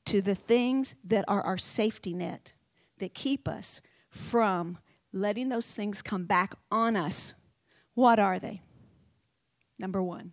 to 0.04 0.20
the 0.20 0.34
things 0.34 0.94
that 1.04 1.24
are 1.26 1.40
our 1.40 1.56
safety 1.56 2.12
net 2.12 2.52
that 2.98 3.14
keep 3.14 3.48
us 3.48 3.80
from 4.10 4.76
letting 5.12 5.48
those 5.48 5.72
things 5.72 6.02
come 6.02 6.24
back 6.24 6.54
on 6.70 6.96
us. 6.96 7.34
What 7.94 8.18
are 8.18 8.38
they? 8.38 8.62
Number 9.78 10.02
one, 10.02 10.32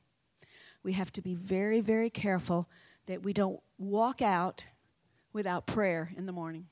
we 0.83 0.93
have 0.93 1.11
to 1.13 1.21
be 1.21 1.35
very, 1.35 1.81
very 1.81 2.09
careful 2.09 2.69
that 3.07 3.23
we 3.23 3.33
don't 3.33 3.59
walk 3.77 4.21
out 4.21 4.65
without 5.33 5.65
prayer 5.65 6.11
in 6.17 6.25
the 6.25 6.31
morning. 6.31 6.67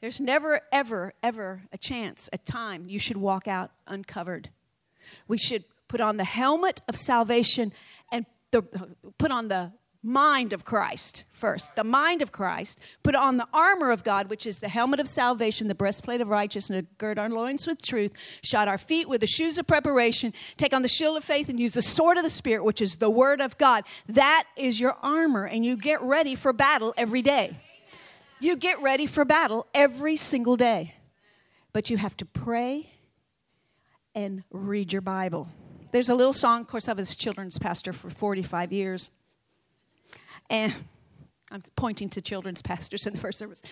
There's 0.00 0.20
never, 0.20 0.60
ever, 0.72 1.12
ever 1.22 1.62
a 1.72 1.78
chance, 1.78 2.30
a 2.32 2.38
time 2.38 2.86
you 2.88 2.98
should 2.98 3.18
walk 3.18 3.46
out 3.46 3.70
uncovered. 3.86 4.48
We 5.28 5.36
should 5.36 5.64
put 5.88 6.00
on 6.00 6.16
the 6.16 6.24
helmet 6.24 6.80
of 6.88 6.96
salvation 6.96 7.72
and 8.10 8.24
the, 8.50 8.62
put 9.18 9.30
on 9.30 9.48
the 9.48 9.72
mind 10.02 10.52
of 10.52 10.64
Christ 10.64 11.24
first. 11.32 11.74
The 11.76 11.84
mind 11.84 12.22
of 12.22 12.32
Christ. 12.32 12.80
Put 13.02 13.14
on 13.14 13.36
the 13.36 13.46
armor 13.52 13.90
of 13.90 14.04
God, 14.04 14.30
which 14.30 14.46
is 14.46 14.58
the 14.58 14.68
helmet 14.68 15.00
of 15.00 15.08
salvation, 15.08 15.68
the 15.68 15.74
breastplate 15.74 16.20
of 16.20 16.28
righteousness, 16.28 16.84
gird 16.98 17.18
our 17.18 17.28
loins 17.28 17.66
with 17.66 17.82
truth, 17.82 18.12
shod 18.42 18.68
our 18.68 18.78
feet 18.78 19.08
with 19.08 19.20
the 19.20 19.26
shoes 19.26 19.58
of 19.58 19.66
preparation, 19.66 20.32
take 20.56 20.72
on 20.72 20.82
the 20.82 20.88
shield 20.88 21.16
of 21.16 21.24
faith, 21.24 21.48
and 21.48 21.60
use 21.60 21.72
the 21.72 21.82
sword 21.82 22.16
of 22.16 22.22
the 22.22 22.30
Spirit, 22.30 22.64
which 22.64 22.80
is 22.80 22.96
the 22.96 23.10
word 23.10 23.40
of 23.40 23.58
God. 23.58 23.84
That 24.06 24.44
is 24.56 24.80
your 24.80 24.96
armor, 25.02 25.44
and 25.44 25.64
you 25.64 25.76
get 25.76 26.00
ready 26.00 26.34
for 26.34 26.52
battle 26.52 26.94
every 26.96 27.22
day. 27.22 27.58
You 28.40 28.56
get 28.56 28.80
ready 28.80 29.06
for 29.06 29.24
battle 29.24 29.66
every 29.74 30.16
single 30.16 30.56
day. 30.56 30.94
But 31.72 31.90
you 31.90 31.98
have 31.98 32.16
to 32.16 32.24
pray 32.24 32.90
and 34.14 34.42
read 34.50 34.92
your 34.92 35.02
Bible. 35.02 35.48
There's 35.92 36.08
a 36.08 36.14
little 36.14 36.32
song, 36.32 36.62
of 36.62 36.66
course, 36.66 36.88
I 36.88 36.92
was 36.94 37.14
children's 37.14 37.58
pastor 37.58 37.92
for 37.92 38.10
45 38.10 38.72
years. 38.72 39.10
And 40.50 40.74
I'm 41.50 41.62
pointing 41.76 42.10
to 42.10 42.20
children's 42.20 42.60
pastors 42.60 43.06
in 43.06 43.14
the 43.14 43.18
first 43.18 43.38
service. 43.38 43.62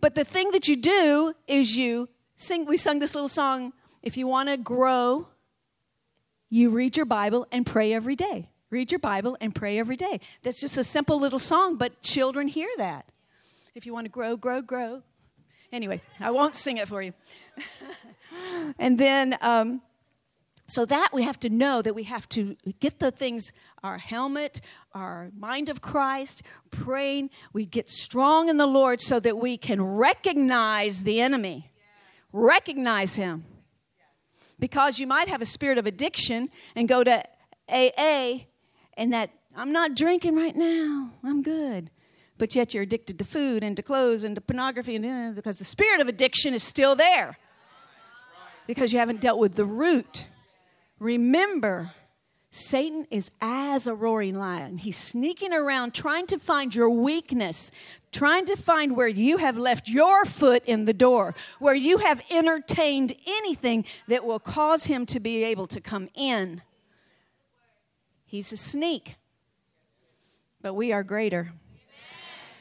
But 0.00 0.14
the 0.14 0.24
thing 0.24 0.50
that 0.50 0.68
you 0.68 0.76
do 0.76 1.34
is 1.46 1.76
you 1.76 2.08
sing, 2.34 2.66
we 2.66 2.76
sung 2.76 2.98
this 2.98 3.14
little 3.14 3.28
song. 3.28 3.72
If 4.02 4.16
you 4.16 4.26
want 4.26 4.48
to 4.48 4.56
grow, 4.56 5.28
you 6.50 6.70
read 6.70 6.96
your 6.96 7.06
Bible 7.06 7.46
and 7.50 7.64
pray 7.64 7.92
every 7.92 8.16
day. 8.16 8.50
Read 8.70 8.92
your 8.92 8.98
Bible 8.98 9.36
and 9.40 9.54
pray 9.54 9.78
every 9.78 9.96
day. 9.96 10.20
That's 10.42 10.60
just 10.60 10.76
a 10.76 10.84
simple 10.84 11.18
little 11.20 11.38
song, 11.38 11.76
but 11.76 12.02
children 12.02 12.48
hear 12.48 12.68
that. 12.78 13.10
If 13.74 13.86
you 13.86 13.92
want 13.92 14.06
to 14.06 14.10
grow, 14.10 14.36
grow, 14.36 14.60
grow. 14.60 15.02
Anyway, 15.72 16.00
I 16.20 16.30
won't 16.30 16.54
sing 16.54 16.78
it 16.78 16.88
for 16.88 17.02
you. 17.02 17.12
and 18.78 18.98
then, 18.98 19.36
um, 19.40 19.82
so 20.66 20.84
that 20.84 21.10
we 21.12 21.22
have 21.22 21.38
to 21.40 21.48
know 21.48 21.80
that 21.82 21.94
we 21.94 22.04
have 22.04 22.28
to 22.30 22.56
get 22.80 22.98
the 22.98 23.10
things 23.10 23.52
our 23.82 23.98
helmet, 23.98 24.60
our 24.92 25.30
mind 25.36 25.68
of 25.68 25.80
Christ, 25.80 26.42
praying. 26.70 27.30
We 27.52 27.66
get 27.66 27.88
strong 27.88 28.48
in 28.48 28.56
the 28.56 28.66
Lord 28.66 29.00
so 29.00 29.20
that 29.20 29.38
we 29.38 29.56
can 29.56 29.80
recognize 29.80 31.02
the 31.02 31.20
enemy, 31.20 31.70
recognize 32.32 33.14
him. 33.14 33.44
Because 34.58 34.98
you 34.98 35.06
might 35.06 35.28
have 35.28 35.42
a 35.42 35.46
spirit 35.46 35.78
of 35.78 35.86
addiction 35.86 36.48
and 36.74 36.88
go 36.88 37.04
to 37.04 37.22
AA 37.68 38.46
and 38.94 39.12
that 39.12 39.30
I'm 39.54 39.70
not 39.70 39.94
drinking 39.94 40.34
right 40.34 40.56
now, 40.56 41.12
I'm 41.22 41.42
good. 41.42 41.90
But 42.38 42.54
yet 42.54 42.74
you're 42.74 42.82
addicted 42.82 43.18
to 43.18 43.24
food 43.24 43.62
and 43.62 43.76
to 43.76 43.82
clothes 43.82 44.24
and 44.24 44.34
to 44.34 44.40
pornography 44.40 44.96
and 44.96 45.06
uh, 45.06 45.32
because 45.34 45.58
the 45.58 45.64
spirit 45.64 46.00
of 46.00 46.08
addiction 46.08 46.52
is 46.52 46.62
still 46.62 46.94
there 46.94 47.38
because 48.66 48.92
you 48.92 48.98
haven't 48.98 49.20
dealt 49.20 49.38
with 49.38 49.54
the 49.54 49.64
root. 49.64 50.28
Remember, 50.98 51.92
Satan 52.50 53.06
is 53.10 53.30
as 53.40 53.86
a 53.86 53.94
roaring 53.94 54.38
lion. 54.38 54.78
He's 54.78 54.96
sneaking 54.96 55.52
around 55.52 55.92
trying 55.92 56.26
to 56.28 56.38
find 56.38 56.74
your 56.74 56.88
weakness, 56.88 57.70
trying 58.12 58.46
to 58.46 58.56
find 58.56 58.96
where 58.96 59.08
you 59.08 59.36
have 59.36 59.58
left 59.58 59.88
your 59.88 60.24
foot 60.24 60.62
in 60.64 60.86
the 60.86 60.94
door, 60.94 61.34
where 61.58 61.74
you 61.74 61.98
have 61.98 62.22
entertained 62.30 63.12
anything 63.26 63.84
that 64.08 64.24
will 64.24 64.38
cause 64.38 64.86
him 64.86 65.04
to 65.06 65.20
be 65.20 65.44
able 65.44 65.66
to 65.66 65.82
come 65.82 66.08
in. 66.14 66.62
He's 68.24 68.50
a 68.52 68.56
sneak, 68.56 69.16
but 70.62 70.72
we 70.72 70.92
are 70.92 71.04
greater. 71.04 71.52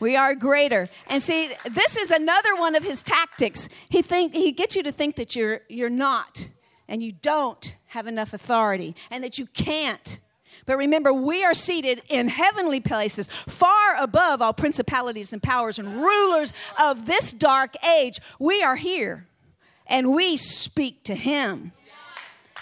We 0.01 0.17
are 0.17 0.35
greater. 0.35 0.89
And 1.07 1.23
see, 1.23 1.53
this 1.69 1.95
is 1.95 2.11
another 2.11 2.53
one 2.55 2.75
of 2.75 2.83
his 2.83 3.01
tactics. 3.01 3.69
He 3.87 4.01
think 4.01 4.33
he 4.33 4.51
gets 4.51 4.75
you 4.75 4.83
to 4.83 4.91
think 4.91 5.15
that 5.15 5.37
you're 5.37 5.61
you're 5.69 5.89
not 5.89 6.49
and 6.87 7.01
you 7.01 7.11
don't 7.11 7.75
have 7.87 8.07
enough 8.07 8.33
authority 8.33 8.95
and 9.09 9.23
that 9.23 9.37
you 9.37 9.47
can't. 9.47 10.19
But 10.65 10.77
remember, 10.77 11.13
we 11.13 11.43
are 11.43 11.53
seated 11.53 12.01
in 12.09 12.27
heavenly 12.27 12.79
places, 12.79 13.27
far 13.27 13.95
above 13.97 14.41
all 14.41 14.53
principalities 14.53 15.31
and 15.31 15.41
powers 15.41 15.77
and 15.77 16.01
rulers 16.01 16.53
of 16.79 17.05
this 17.05 17.33
dark 17.33 17.75
age. 17.83 18.19
We 18.39 18.63
are 18.63 18.75
here 18.75 19.27
and 19.87 20.13
we 20.13 20.37
speak 20.37 21.03
to 21.03 21.15
him. 21.15 21.71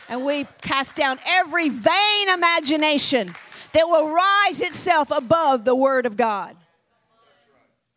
And 0.09 0.25
we 0.25 0.47
cast 0.61 0.97
down 0.97 1.19
every 1.25 1.69
vain 1.69 2.29
imagination 2.29 3.33
that 3.71 3.87
will 3.87 4.09
rise 4.09 4.61
itself 4.61 5.11
above 5.11 5.63
the 5.63 5.75
word 5.75 6.05
of 6.05 6.17
God. 6.17 6.57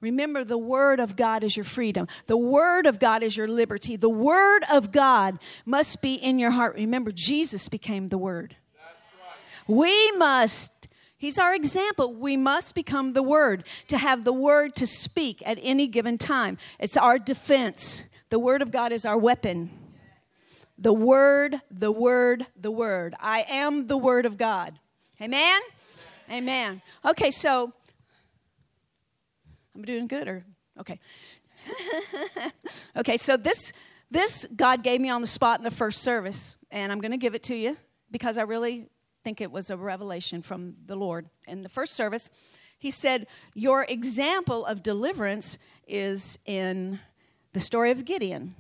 Remember, 0.00 0.44
the 0.44 0.58
Word 0.58 1.00
of 1.00 1.16
God 1.16 1.42
is 1.42 1.56
your 1.56 1.64
freedom. 1.64 2.06
The 2.26 2.36
Word 2.36 2.86
of 2.86 2.98
God 2.98 3.22
is 3.22 3.36
your 3.36 3.48
liberty. 3.48 3.96
The 3.96 4.10
Word 4.10 4.62
of 4.70 4.92
God 4.92 5.38
must 5.64 6.02
be 6.02 6.14
in 6.14 6.38
your 6.38 6.50
heart. 6.50 6.74
Remember, 6.74 7.10
Jesus 7.12 7.68
became 7.68 8.08
the 8.08 8.18
Word. 8.18 8.56
Right. 8.74 9.74
We 9.74 10.12
must, 10.12 10.88
He's 11.16 11.38
our 11.38 11.54
example. 11.54 12.14
We 12.14 12.36
must 12.36 12.74
become 12.74 13.14
the 13.14 13.22
Word, 13.22 13.64
to 13.88 13.96
have 13.96 14.24
the 14.24 14.34
Word 14.34 14.74
to 14.76 14.86
speak 14.86 15.42
at 15.46 15.58
any 15.62 15.86
given 15.86 16.18
time. 16.18 16.58
It's 16.78 16.98
our 16.98 17.18
defense. 17.18 18.04
The 18.28 18.38
Word 18.38 18.60
of 18.60 18.70
God 18.70 18.92
is 18.92 19.06
our 19.06 19.16
weapon. 19.16 19.70
The 20.76 20.92
Word, 20.92 21.62
the 21.70 21.90
Word, 21.90 22.46
the 22.54 22.70
Word. 22.70 23.14
I 23.18 23.46
am 23.48 23.86
the 23.86 23.96
Word 23.96 24.26
of 24.26 24.36
God. 24.36 24.78
Amen. 25.22 25.62
Amen. 26.30 26.82
Okay, 27.04 27.30
so 27.30 27.72
I'm 29.76 29.84
doing 29.84 30.06
good 30.06 30.26
or 30.26 30.44
okay. 30.80 30.98
okay, 32.96 33.16
so 33.16 33.36
this 33.36 33.72
This 34.10 34.46
God 34.54 34.82
gave 34.82 35.00
me 35.00 35.10
on 35.10 35.20
the 35.20 35.26
spot 35.26 35.58
in 35.58 35.64
the 35.64 35.70
first 35.70 36.02
service, 36.02 36.56
and 36.70 36.92
I'm 36.92 37.00
going 37.00 37.10
to 37.10 37.18
give 37.18 37.34
it 37.34 37.42
to 37.44 37.56
you 37.56 37.76
because 38.10 38.38
I 38.38 38.42
really 38.42 38.86
think 39.24 39.40
it 39.40 39.50
was 39.50 39.68
a 39.70 39.76
revelation 39.76 40.42
from 40.42 40.76
the 40.86 40.96
Lord. 40.96 41.28
In 41.46 41.62
the 41.62 41.68
first 41.68 41.94
service, 41.94 42.30
He 42.78 42.90
said, 42.90 43.26
Your 43.54 43.84
example 43.88 44.64
of 44.64 44.82
deliverance 44.82 45.58
is 45.86 46.38
in 46.46 47.00
the 47.52 47.60
story 47.60 47.90
of 47.90 48.04
Gideon. 48.04 48.54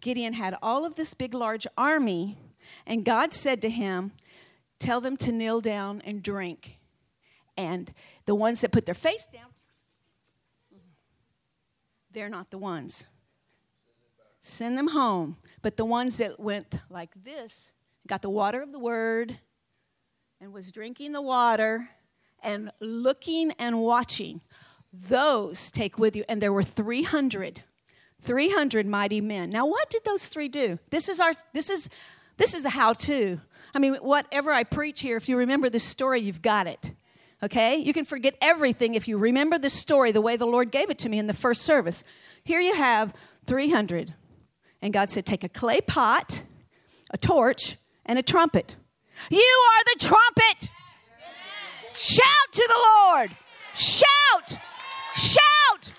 Gideon 0.00 0.34
had 0.34 0.56
all 0.62 0.84
of 0.84 0.96
this 0.96 1.14
big, 1.14 1.34
large 1.34 1.66
army, 1.76 2.38
and 2.86 3.04
God 3.04 3.32
said 3.32 3.60
to 3.62 3.70
him, 3.70 4.12
Tell 4.78 5.00
them 5.00 5.16
to 5.18 5.32
kneel 5.32 5.60
down 5.60 6.00
and 6.04 6.22
drink. 6.22 6.78
And 7.56 7.92
the 8.24 8.34
ones 8.34 8.60
that 8.60 8.72
put 8.72 8.86
their 8.86 8.94
face 8.94 9.26
down, 9.26 9.49
they're 12.12 12.28
not 12.28 12.50
the 12.50 12.58
ones. 12.58 13.06
Send 14.40 14.76
them 14.78 14.88
home. 14.88 15.36
But 15.62 15.76
the 15.76 15.84
ones 15.84 16.18
that 16.18 16.40
went 16.40 16.78
like 16.88 17.10
this, 17.22 17.72
got 18.06 18.22
the 18.22 18.30
water 18.30 18.62
of 18.62 18.72
the 18.72 18.78
word, 18.78 19.38
and 20.40 20.52
was 20.52 20.72
drinking 20.72 21.12
the 21.12 21.22
water 21.22 21.90
and 22.42 22.72
looking 22.80 23.52
and 23.58 23.80
watching, 23.80 24.40
those 24.92 25.70
take 25.70 25.98
with 25.98 26.16
you. 26.16 26.24
And 26.28 26.40
there 26.40 26.52
were 26.52 26.62
300. 26.62 27.62
300 28.22 28.86
mighty 28.86 29.20
men. 29.20 29.50
Now 29.50 29.66
what 29.66 29.88
did 29.90 30.04
those 30.04 30.26
three 30.26 30.48
do? 30.48 30.78
This 30.90 31.08
is 31.08 31.20
our 31.20 31.32
this 31.52 31.70
is 31.70 31.88
this 32.36 32.54
is 32.54 32.64
a 32.64 32.70
how 32.70 32.92
to. 32.92 33.40
I 33.74 33.78
mean, 33.78 33.94
whatever 33.96 34.52
I 34.52 34.64
preach 34.64 35.00
here, 35.00 35.16
if 35.16 35.28
you 35.28 35.36
remember 35.36 35.70
this 35.70 35.84
story, 35.84 36.20
you've 36.20 36.42
got 36.42 36.66
it. 36.66 36.92
Okay? 37.42 37.76
You 37.76 37.92
can 37.92 38.04
forget 38.04 38.36
everything 38.40 38.94
if 38.94 39.08
you 39.08 39.18
remember 39.18 39.58
the 39.58 39.70
story 39.70 40.12
the 40.12 40.20
way 40.20 40.36
the 40.36 40.46
Lord 40.46 40.70
gave 40.70 40.90
it 40.90 40.98
to 40.98 41.08
me 41.08 41.18
in 41.18 41.26
the 41.26 41.34
first 41.34 41.62
service. 41.62 42.04
Here 42.44 42.60
you 42.60 42.74
have 42.74 43.14
300. 43.46 44.14
And 44.82 44.92
God 44.92 45.10
said, 45.10 45.26
Take 45.26 45.44
a 45.44 45.48
clay 45.48 45.80
pot, 45.80 46.42
a 47.10 47.18
torch, 47.18 47.76
and 48.06 48.18
a 48.18 48.22
trumpet. 48.22 48.76
You 49.30 49.38
are 49.38 49.84
the 49.84 50.04
trumpet. 50.06 50.70
Shout 51.92 52.52
to 52.52 52.68
the 52.68 52.78
Lord. 52.78 53.30
Shout. 53.74 54.58
Shout. 55.14 55.92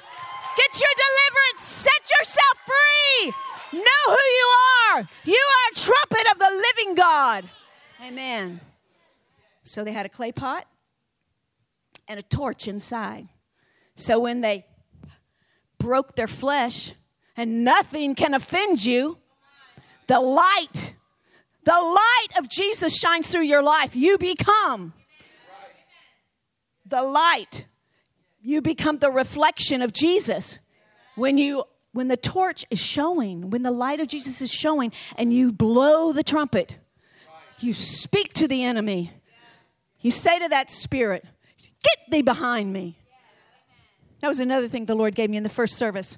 Get 0.57 0.79
your 0.79 0.93
deliverance. 0.95 1.59
Set 1.59 2.09
yourself 2.19 2.57
free. 2.65 3.33
Know 3.73 4.05
who 4.05 4.11
you 4.11 4.47
are. 4.89 5.09
You 5.25 5.35
are 5.35 5.71
a 5.71 5.75
trumpet 5.75 6.31
of 6.31 6.39
the 6.39 6.63
living 6.77 6.95
God. 6.95 7.49
Amen. 8.05 8.59
So 9.63 9.83
they 9.83 9.91
had 9.91 10.05
a 10.05 10.09
clay 10.09 10.31
pot 10.31 10.65
and 12.07 12.19
a 12.19 12.23
torch 12.23 12.67
inside. 12.67 13.27
So 13.95 14.19
when 14.19 14.41
they 14.41 14.65
broke 15.79 16.15
their 16.15 16.27
flesh, 16.27 16.93
and 17.37 17.63
nothing 17.63 18.15
can 18.15 18.33
offend 18.33 18.83
you, 18.85 19.17
the 20.07 20.19
light, 20.19 20.93
the 21.63 21.71
light 21.71 22.27
of 22.37 22.49
Jesus 22.49 22.97
shines 22.97 23.29
through 23.29 23.43
your 23.43 23.63
life. 23.63 23.95
You 23.95 24.17
become 24.17 24.93
the 26.85 27.01
light. 27.01 27.65
You 28.41 28.61
become 28.61 28.97
the 28.97 29.09
reflection 29.09 29.81
of 29.81 29.93
Jesus. 29.93 30.59
When 31.15 31.37
you 31.37 31.63
when 31.93 32.07
the 32.07 32.17
torch 32.17 32.63
is 32.69 32.79
showing, 32.79 33.49
when 33.49 33.63
the 33.63 33.71
light 33.71 33.99
of 33.99 34.07
Jesus 34.07 34.41
is 34.41 34.51
showing 34.51 34.93
and 35.17 35.33
you 35.33 35.51
blow 35.51 36.13
the 36.13 36.23
trumpet, 36.23 36.77
you 37.59 37.73
speak 37.73 38.33
to 38.33 38.47
the 38.47 38.63
enemy. 38.63 39.11
You 39.99 40.09
say 40.09 40.39
to 40.39 40.47
that 40.49 40.71
spirit, 40.71 41.25
Get 41.83 41.97
thee 42.09 42.21
behind 42.21 42.71
me. 42.71 42.97
That 44.21 44.27
was 44.27 44.39
another 44.39 44.67
thing 44.67 44.85
the 44.85 44.95
Lord 44.95 45.15
gave 45.15 45.29
me 45.29 45.37
in 45.37 45.43
the 45.43 45.49
first 45.49 45.77
service. 45.77 46.17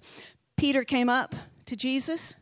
Peter 0.57 0.83
came 0.83 1.09
up 1.09 1.35
to 1.65 1.75
Jesus, 1.75 2.35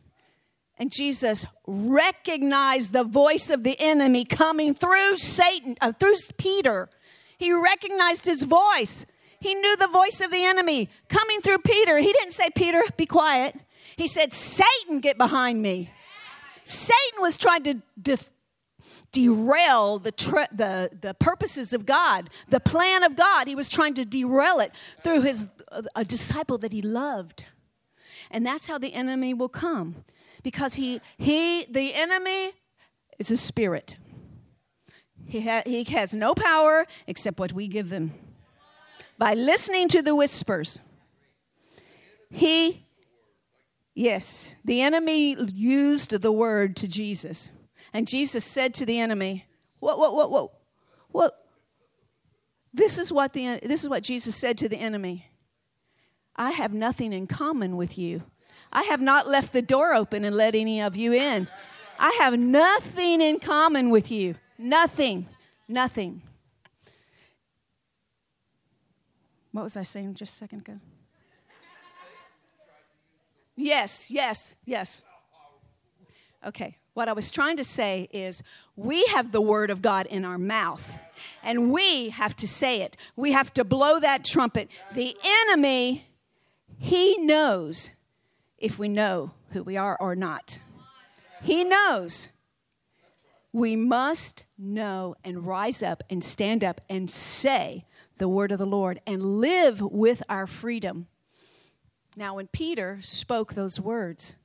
and 0.78 0.90
Jesus 0.92 1.46
recognized 1.66 2.92
the 2.92 3.04
voice 3.04 3.48
of 3.50 3.62
the 3.62 3.76
enemy 3.78 4.24
coming 4.24 4.74
through 4.74 5.16
Satan, 5.16 5.76
uh, 5.80 5.92
through 5.92 6.14
Peter. 6.36 6.88
He 7.38 7.52
recognized 7.52 8.26
his 8.26 8.42
voice. 8.42 9.06
He 9.40 9.54
knew 9.54 9.76
the 9.76 9.88
voice 9.88 10.20
of 10.20 10.30
the 10.30 10.44
enemy 10.44 10.88
coming 11.08 11.40
through 11.40 11.58
Peter. 11.58 11.98
He 11.98 12.12
didn't 12.12 12.32
say, 12.32 12.50
Peter, 12.54 12.82
be 12.96 13.06
quiet. 13.06 13.56
He 13.96 14.06
said, 14.06 14.32
Satan, 14.32 15.00
get 15.00 15.18
behind 15.18 15.62
me. 15.62 15.90
Satan 16.64 17.20
was 17.20 17.36
trying 17.36 17.64
to 17.64 17.82
de- 18.00 18.18
derail 19.12 19.98
the, 19.98 20.10
the, 20.52 20.90
the 21.00 21.14
purposes 21.14 21.72
of 21.72 21.86
God, 21.86 22.30
the 22.48 22.60
plan 22.60 23.04
of 23.04 23.14
God. 23.14 23.46
He 23.46 23.54
was 23.54 23.68
trying 23.68 23.94
to 23.94 24.04
derail 24.04 24.58
it 24.58 24.72
through 25.02 25.22
his, 25.22 25.48
a 25.94 26.04
disciple 26.04 26.58
that 26.58 26.72
he 26.72 26.82
loved. 26.82 27.44
And 28.30 28.44
that's 28.44 28.66
how 28.66 28.78
the 28.78 28.94
enemy 28.94 29.34
will 29.34 29.50
come. 29.50 30.04
Because 30.42 30.74
he, 30.74 31.00
he 31.18 31.66
the 31.70 31.94
enemy 31.94 32.52
is 33.18 33.30
a 33.30 33.36
spirit. 33.36 33.96
He, 35.26 35.42
ha- 35.42 35.62
he 35.64 35.84
has 35.84 36.12
no 36.14 36.34
power 36.34 36.86
except 37.06 37.38
what 37.38 37.52
we 37.52 37.68
give 37.68 37.90
them. 37.90 38.12
By 39.18 39.34
listening 39.34 39.88
to 39.88 40.02
the 40.02 40.16
whispers, 40.16 40.80
he, 42.28 42.86
yes, 43.94 44.56
the 44.64 44.80
enemy 44.80 45.36
used 45.54 46.10
the 46.22 46.32
word 46.32 46.76
to 46.76 46.88
Jesus. 46.88 47.50
And 47.92 48.06
Jesus 48.06 48.44
said 48.44 48.74
to 48.74 48.86
the 48.86 48.98
enemy, 48.98 49.46
What, 49.78 49.98
what, 49.98 50.14
what, 50.14 50.30
what, 50.30 50.50
what? 51.10 51.38
This 52.72 52.98
is 52.98 53.12
what, 53.12 53.34
the, 53.34 53.60
this 53.62 53.82
is 53.84 53.88
what 53.88 54.02
Jesus 54.02 54.34
said 54.34 54.56
to 54.58 54.68
the 54.68 54.78
enemy. 54.78 55.26
I 56.34 56.52
have 56.52 56.72
nothing 56.72 57.12
in 57.12 57.26
common 57.26 57.76
with 57.76 57.98
you. 57.98 58.22
I 58.72 58.84
have 58.84 59.02
not 59.02 59.28
left 59.28 59.52
the 59.52 59.60
door 59.60 59.94
open 59.94 60.24
and 60.24 60.34
let 60.34 60.54
any 60.54 60.80
of 60.80 60.96
you 60.96 61.12
in. 61.12 61.48
I 61.98 62.16
have 62.20 62.38
nothing 62.38 63.20
in 63.20 63.38
common 63.38 63.90
with 63.90 64.10
you. 64.10 64.36
Nothing. 64.56 65.28
Nothing. 65.68 66.22
What 69.52 69.64
was 69.64 69.76
I 69.76 69.82
saying 69.82 70.14
just 70.14 70.34
a 70.34 70.38
second 70.38 70.60
ago? 70.60 70.80
Yes, 73.54 74.10
yes, 74.10 74.56
yes. 74.64 75.02
Okay. 76.44 76.78
What 76.94 77.08
I 77.08 77.12
was 77.12 77.30
trying 77.30 77.56
to 77.56 77.64
say 77.64 78.08
is 78.12 78.42
we 78.76 79.04
have 79.06 79.32
the 79.32 79.40
word 79.40 79.70
of 79.70 79.80
God 79.80 80.06
in 80.06 80.24
our 80.24 80.38
mouth 80.38 81.00
and 81.42 81.72
we 81.72 82.10
have 82.10 82.36
to 82.36 82.48
say 82.48 82.82
it. 82.82 82.96
We 83.16 83.32
have 83.32 83.52
to 83.54 83.64
blow 83.64 83.98
that 84.00 84.24
trumpet. 84.24 84.68
The 84.94 85.16
enemy 85.24 86.06
he 86.82 87.16
knows 87.18 87.92
if 88.58 88.76
we 88.76 88.88
know 88.88 89.30
who 89.50 89.62
we 89.62 89.76
are 89.76 89.96
or 90.00 90.16
not. 90.16 90.58
He 91.40 91.62
knows. 91.62 92.28
We 93.52 93.76
must 93.76 94.44
know 94.58 95.14
and 95.22 95.46
rise 95.46 95.80
up 95.80 96.02
and 96.10 96.24
stand 96.24 96.64
up 96.64 96.80
and 96.88 97.08
say 97.08 97.84
the 98.18 98.26
word 98.26 98.50
of 98.50 98.58
the 98.58 98.66
Lord 98.66 99.00
and 99.06 99.22
live 99.40 99.80
with 99.80 100.24
our 100.28 100.48
freedom. 100.48 101.06
Now, 102.16 102.34
when 102.34 102.48
Peter 102.48 102.98
spoke 103.00 103.54
those 103.54 103.78
words, 103.78 104.36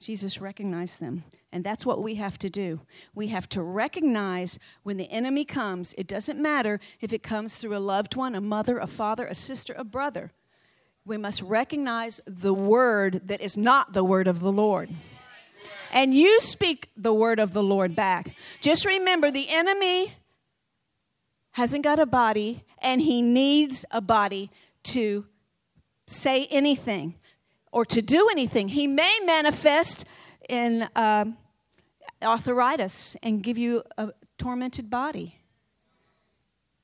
Jesus 0.00 0.40
recognized 0.40 0.98
them. 0.98 1.22
And 1.52 1.64
that's 1.64 1.84
what 1.84 2.02
we 2.02 2.14
have 2.14 2.38
to 2.38 2.48
do. 2.48 2.82
We 3.14 3.28
have 3.28 3.48
to 3.50 3.62
recognize 3.62 4.58
when 4.82 4.96
the 4.96 5.10
enemy 5.10 5.44
comes, 5.44 5.94
it 5.98 6.06
doesn't 6.06 6.40
matter 6.40 6.78
if 7.00 7.12
it 7.12 7.22
comes 7.22 7.56
through 7.56 7.76
a 7.76 7.78
loved 7.78 8.14
one, 8.14 8.34
a 8.34 8.40
mother, 8.40 8.78
a 8.78 8.86
father, 8.86 9.26
a 9.26 9.34
sister, 9.34 9.74
a 9.76 9.84
brother 9.84 10.32
we 11.04 11.16
must 11.16 11.42
recognize 11.42 12.20
the 12.26 12.54
word 12.54 13.22
that 13.26 13.40
is 13.40 13.56
not 13.56 13.92
the 13.92 14.04
word 14.04 14.28
of 14.28 14.40
the 14.40 14.52
Lord. 14.52 14.90
And 15.92 16.14
you 16.14 16.40
speak 16.40 16.90
the 16.96 17.12
word 17.12 17.40
of 17.40 17.52
the 17.52 17.62
Lord 17.62 17.96
back. 17.96 18.36
Just 18.60 18.84
remember 18.84 19.30
the 19.30 19.48
enemy 19.48 20.14
hasn't 21.52 21.82
got 21.82 21.98
a 21.98 22.06
body 22.06 22.64
and 22.80 23.00
he 23.00 23.22
needs 23.22 23.84
a 23.90 24.00
body 24.00 24.50
to 24.84 25.26
say 26.06 26.46
anything 26.46 27.16
or 27.72 27.84
to 27.86 28.00
do 28.00 28.28
anything. 28.30 28.68
He 28.68 28.86
may 28.86 29.18
manifest 29.24 30.04
in 30.50 30.88
uh, 30.96 31.24
arthritis 32.22 33.16
and 33.22 33.42
give 33.42 33.56
you 33.56 33.82
a 33.96 34.12
tormented 34.36 34.90
body. 34.90 35.36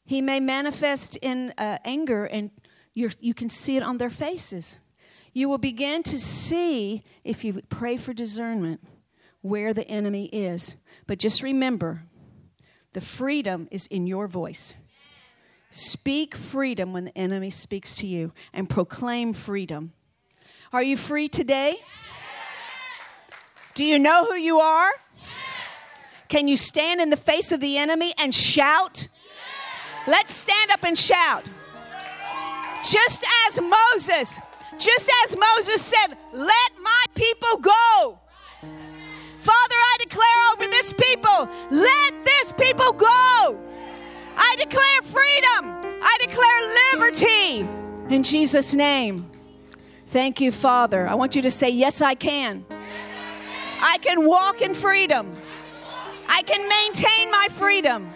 He 0.05 0.22
may 0.22 0.40
manifest 0.40 1.18
in 1.20 1.52
uh, 1.59 1.79
anger 1.85 2.24
and 2.24 2.50
you 2.94 3.11
you 3.20 3.35
can 3.35 3.50
see 3.50 3.76
it 3.76 3.83
on 3.83 3.98
their 3.98 4.11
faces. 4.11 4.79
You 5.35 5.50
will 5.50 5.59
begin 5.59 6.02
to 6.05 6.18
see, 6.18 7.02
if 7.22 7.44
you 7.44 7.61
pray 7.68 7.98
for 7.98 8.14
discernment, 8.14 8.81
where 9.42 9.74
the 9.74 9.87
enemy 9.87 10.26
is. 10.26 10.76
But 11.07 11.18
just 11.18 11.42
remember, 11.42 12.05
the 12.94 13.02
freedom 13.02 13.68
is 13.70 13.87
in 13.88 14.07
your 14.07 14.29
voice. 14.29 14.72
Speak 15.68 16.35
freedom 16.35 16.94
when 16.94 17.05
the 17.05 17.18
enemy 17.18 17.50
speaks 17.50 17.94
to 17.96 18.07
you 18.07 18.33
and 18.55 18.70
proclaim 18.70 19.35
freedom. 19.35 19.92
Are 20.72 20.83
you 20.83 20.96
free 20.96 21.29
today? 21.29 21.76
Do 23.76 23.84
you 23.84 23.98
know 23.98 24.24
who 24.24 24.36
you 24.36 24.58
are? 24.58 24.90
Yes. 25.18 25.28
Can 26.28 26.48
you 26.48 26.56
stand 26.56 26.98
in 26.98 27.10
the 27.10 27.16
face 27.16 27.52
of 27.52 27.60
the 27.60 27.76
enemy 27.76 28.14
and 28.18 28.34
shout? 28.34 29.06
Yes. 29.06 30.08
Let's 30.08 30.32
stand 30.32 30.70
up 30.70 30.82
and 30.82 30.96
shout. 30.96 31.50
Just 32.90 33.22
as 33.46 33.60
Moses, 33.60 34.40
just 34.78 35.10
as 35.24 35.36
Moses 35.36 35.82
said, 35.82 36.16
Let 36.32 36.70
my 36.82 37.04
people 37.14 37.58
go. 37.58 38.18
Father, 39.40 39.74
I 39.74 39.96
declare 39.98 40.52
over 40.54 40.68
this 40.68 40.94
people, 40.94 41.46
let 41.70 42.24
this 42.24 42.52
people 42.52 42.94
go. 42.94 43.60
I 44.38 44.56
declare 44.56 45.02
freedom. 45.02 46.00
I 46.02 46.16
declare 46.18 47.10
liberty. 47.10 47.68
In 48.14 48.22
Jesus' 48.22 48.72
name. 48.72 49.30
Thank 50.06 50.40
you, 50.40 50.50
Father. 50.50 51.06
I 51.06 51.14
want 51.14 51.36
you 51.36 51.42
to 51.42 51.50
say, 51.50 51.68
Yes, 51.68 52.00
I 52.00 52.14
can. 52.14 52.64
I 53.87 53.99
can 53.99 54.27
walk 54.27 54.62
in 54.62 54.75
freedom. 54.75 55.37
I 56.29 56.42
can 56.42 56.68
maintain 56.68 57.31
my 57.31 57.46
freedom. 57.53 58.11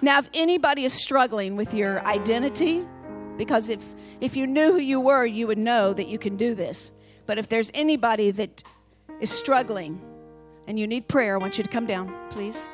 Now, 0.00 0.18
if 0.18 0.28
anybody 0.34 0.82
is 0.82 0.92
struggling 0.92 1.54
with 1.54 1.72
your 1.72 2.04
identity, 2.04 2.84
because 3.36 3.70
if, 3.70 3.94
if 4.20 4.36
you 4.36 4.48
knew 4.48 4.72
who 4.72 4.80
you 4.80 5.00
were, 5.00 5.24
you 5.24 5.46
would 5.46 5.56
know 5.56 5.92
that 5.92 6.08
you 6.08 6.18
can 6.18 6.36
do 6.36 6.56
this. 6.56 6.90
But 7.26 7.38
if 7.38 7.48
there's 7.48 7.70
anybody 7.74 8.32
that 8.32 8.64
is 9.20 9.30
struggling 9.30 10.00
and 10.66 10.80
you 10.80 10.88
need 10.88 11.06
prayer, 11.06 11.36
I 11.36 11.38
want 11.38 11.56
you 11.56 11.62
to 11.62 11.70
come 11.70 11.86
down, 11.86 12.12
please. 12.30 12.68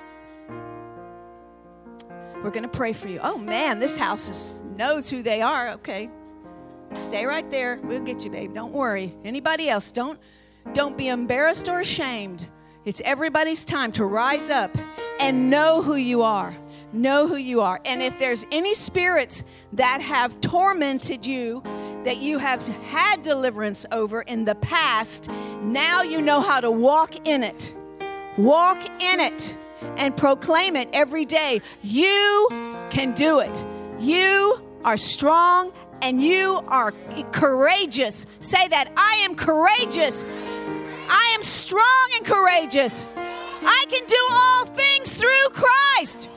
We're 2.43 2.51
going 2.51 2.63
to 2.63 2.69
pray 2.69 2.95
for 2.95 3.09
you. 3.09 3.21
Oh 3.23 3.37
man, 3.37 3.81
this 3.81 3.99
house 3.99 4.31
is, 4.31 4.63
knows 4.79 5.11
who 5.11 5.23
they 5.23 5.43
are. 5.43 5.73
Okay. 5.73 6.09
Stay 6.95 7.27
right 7.27 7.51
there. 7.51 7.81
We'll 7.85 8.01
get 8.01 8.25
you, 8.25 8.31
babe. 8.31 8.55
Don't 8.55 8.73
worry. 8.73 9.15
Anybody 9.25 9.69
else, 9.69 9.93
don't 9.93 10.19
don't 10.73 10.97
be 10.97 11.09
embarrassed 11.09 11.69
or 11.69 11.81
ashamed. 11.81 12.49
It's 12.85 13.03
everybody's 13.05 13.65
time 13.65 13.93
to 13.93 14.05
rise 14.05 14.51
up 14.51 14.77
and 15.21 15.51
know 15.51 15.83
who 15.83 15.97
you 15.97 16.23
are. 16.23 16.57
Know 16.93 17.27
who 17.27 17.37
you 17.37 17.61
are. 17.61 17.81
And 17.85 18.03
if 18.03 18.19
there's 18.19 18.47
any 18.51 18.73
spirits 18.75 19.45
that 19.75 20.01
have 20.01 20.41
tormented 20.41 21.27
you, 21.27 21.63
that 22.05 22.19
you 22.19 22.39
have 22.39 22.67
had 22.67 23.23
deliverance 23.23 23.85
over 23.93 24.23
in 24.23 24.45
the 24.45 24.55
past, 24.55 25.29
now 25.63 26.03
you 26.03 26.23
know 26.23 26.41
how 26.41 26.61
to 26.61 26.71
walk 26.71 27.27
in 27.27 27.43
it. 27.43 27.75
Walk 28.39 28.79
in 29.03 29.21
it 29.21 29.57
and 29.97 30.17
proclaim 30.17 30.77
it 30.77 30.89
every 30.93 31.25
day. 31.25 31.61
You 31.83 32.49
can 32.91 33.13
do 33.13 33.41
it. 33.41 33.65
You 33.99 34.63
are 34.85 34.97
strong 34.97 35.73
and 36.01 36.23
you 36.23 36.61
are 36.69 36.93
courageous. 37.33 38.27
Say 38.39 38.69
that 38.69 38.93
I 38.97 39.17
am 39.25 39.35
courageous. 39.35 40.25
I 41.09 41.33
am 41.35 41.43
strong 41.43 42.09
and 42.17 42.27
courageous. 42.27 43.07
I 43.17 43.85
can 43.89 44.07
do 44.07 44.29
all 44.31 44.67
things 44.67 45.15
through 45.15 45.49
Christ. 45.53 46.29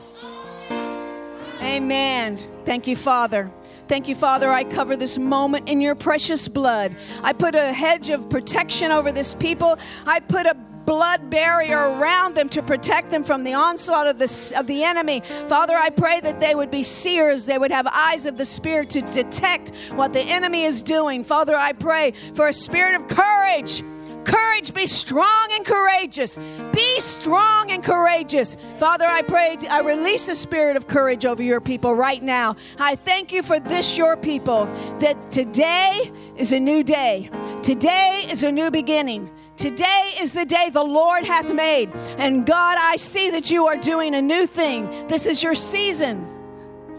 Amen. 1.60 2.38
Thank 2.64 2.86
you, 2.86 2.96
Father. 2.96 3.50
Thank 3.88 4.08
you, 4.08 4.14
Father. 4.14 4.50
I 4.50 4.64
cover 4.64 4.96
this 4.96 5.18
moment 5.18 5.68
in 5.68 5.80
your 5.80 5.94
precious 5.94 6.48
blood. 6.48 6.96
I 7.22 7.32
put 7.32 7.54
a 7.54 7.72
hedge 7.72 8.10
of 8.10 8.30
protection 8.30 8.90
over 8.90 9.12
this 9.12 9.34
people. 9.34 9.78
I 10.06 10.20
put 10.20 10.46
a 10.46 10.54
blood 10.54 11.30
barrier 11.30 11.78
around 11.78 12.34
them 12.34 12.48
to 12.50 12.62
protect 12.62 13.10
them 13.10 13.22
from 13.24 13.44
the 13.44 13.54
onslaught 13.54 14.06
of 14.06 14.18
the, 14.18 14.54
of 14.56 14.66
the 14.66 14.84
enemy. 14.84 15.20
Father, 15.46 15.76
I 15.76 15.90
pray 15.90 16.20
that 16.20 16.40
they 16.40 16.54
would 16.54 16.70
be 16.70 16.82
seers, 16.82 17.46
they 17.46 17.58
would 17.58 17.70
have 17.70 17.86
eyes 17.86 18.26
of 18.26 18.36
the 18.36 18.44
Spirit 18.44 18.90
to 18.90 19.00
detect 19.02 19.74
what 19.94 20.12
the 20.12 20.22
enemy 20.22 20.64
is 20.64 20.82
doing. 20.82 21.24
Father, 21.24 21.54
I 21.56 21.72
pray 21.72 22.12
for 22.34 22.48
a 22.48 22.52
spirit 22.52 23.00
of 23.00 23.08
courage. 23.08 23.82
Courage, 24.24 24.72
be 24.72 24.86
strong 24.86 25.48
and 25.52 25.64
courageous. 25.64 26.38
Be 26.72 27.00
strong 27.00 27.70
and 27.70 27.82
courageous. 27.82 28.56
Father, 28.76 29.04
I 29.06 29.22
pray, 29.22 29.56
I 29.68 29.80
release 29.80 30.28
a 30.28 30.34
spirit 30.34 30.76
of 30.76 30.86
courage 30.86 31.24
over 31.24 31.42
your 31.42 31.60
people 31.60 31.94
right 31.94 32.22
now. 32.22 32.56
I 32.78 32.96
thank 32.96 33.32
you 33.32 33.42
for 33.42 33.58
this, 33.58 33.98
your 33.98 34.16
people, 34.16 34.66
that 35.00 35.30
today 35.30 36.12
is 36.36 36.52
a 36.52 36.60
new 36.60 36.82
day. 36.82 37.30
Today 37.62 38.26
is 38.30 38.42
a 38.42 38.52
new 38.52 38.70
beginning. 38.70 39.30
Today 39.56 40.14
is 40.18 40.32
the 40.32 40.44
day 40.44 40.70
the 40.70 40.82
Lord 40.82 41.24
hath 41.24 41.52
made. 41.52 41.90
And 42.18 42.46
God, 42.46 42.78
I 42.80 42.96
see 42.96 43.30
that 43.30 43.50
you 43.50 43.66
are 43.66 43.76
doing 43.76 44.14
a 44.14 44.22
new 44.22 44.46
thing. 44.46 45.06
This 45.08 45.26
is 45.26 45.42
your 45.42 45.54
season. 45.54 46.26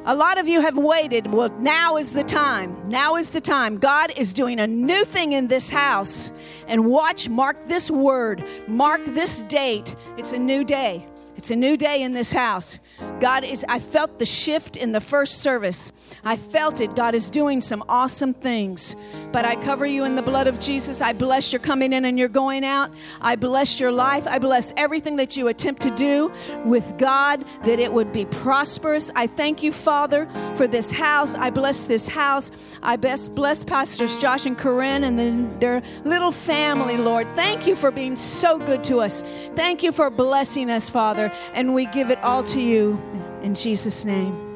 A 0.06 0.13
lot 0.13 0.38
of 0.38 0.50
you 0.50 0.60
have 0.60 0.78
waited. 0.78 1.28
Well, 1.28 1.48
now 1.60 1.96
is 1.96 2.12
the 2.12 2.26
time. 2.26 2.89
Now 2.89 3.16
is 3.16 3.32
the 3.32 3.39
time. 3.39 3.78
God 3.78 4.12
is 4.18 4.34
doing 4.34 4.60
a 4.60 4.68
new 4.68 5.06
thing 5.06 5.32
in 5.32 5.48
this 5.48 5.70
house. 5.70 6.30
And 6.68 6.88
watch, 6.88 7.30
mark 7.30 7.68
this 7.68 7.89
word, 7.89 8.44
mark 8.68 9.06
this 9.06 9.44
date. 9.44 9.96
It's 10.18 10.34
a 10.34 10.38
new 10.38 10.66
day. 10.66 11.08
It's 11.38 11.52
a 11.52 11.56
new 11.56 11.78
day 11.78 12.02
in 12.02 12.12
this 12.12 12.34
house. 12.34 12.80
God 13.19 13.43
is, 13.43 13.65
I 13.69 13.80
felt 13.80 14.19
the 14.19 14.26
shift 14.26 14.76
in 14.76 14.91
the 14.91 15.02
first 15.02 15.41
service. 15.41 15.91
I 16.23 16.36
felt 16.36 16.82
it. 16.82 16.95
God 16.95 17.15
is 17.15 17.30
doing 17.30 17.62
some 17.62 17.84
awesome 17.88 18.34
things. 18.34 18.95
But 19.32 19.45
I 19.45 19.56
cover 19.56 19.86
you 19.86 20.04
in 20.04 20.15
the 20.15 20.21
blood 20.21 20.47
of 20.47 20.60
Jesus. 20.60 21.02
I 21.02 21.13
bless 21.13 21.54
your 21.54 21.60
coming 21.60 21.93
in 21.93 22.06
and 22.06 22.19
your 22.19 22.28
going 22.28 22.65
out. 22.65 22.91
I 23.21 23.36
bless 23.36 23.80
your 23.80 23.91
life. 23.91 24.28
I 24.28 24.39
bless 24.39 24.73
everything 24.78 25.15
that 25.17 25.38
you 25.38 25.47
attempt 25.47 25.82
to 25.84 25.91
do 25.91 26.32
with 26.65 26.97
God, 26.97 27.43
that 27.65 27.80
it 27.80 27.91
would 27.91 28.12
be 28.12 28.26
prosperous. 28.26 29.10
I 29.15 29.28
thank 29.28 29.63
you, 29.63 29.71
Father, 29.71 30.28
for 30.56 30.67
this 30.67 30.91
house. 30.91 31.36
I 31.36 31.49
bless 31.49 31.86
this 31.86 32.08
house. 32.08 32.52
I 32.82 32.97
best 32.97 33.36
bless 33.36 33.63
Pastors 33.63 34.19
Josh 34.19 34.45
and 34.45 34.58
Corinne 34.58 35.04
and 35.04 35.17
the, 35.17 35.60
their 35.60 35.82
little 36.04 36.32
family, 36.32 36.97
Lord. 36.97 37.28
Thank 37.36 37.67
you 37.67 37.76
for 37.76 37.91
being 37.91 38.15
so 38.15 38.60
good 38.60 38.84
to 38.86 38.99
us. 38.99 39.23
Thank 39.56 39.84
you 39.84 39.91
for 39.91 40.10
blessing 40.10 40.69
us, 40.69 40.89
Father. 40.89 41.32
And 41.54 41.73
we 41.73 41.86
give 41.88 42.10
it 42.10 42.19
all 42.19 42.43
to 42.45 42.62
you 42.62 43.02
in 43.44 43.54
Jesus' 43.54 44.06
name. 44.06 44.53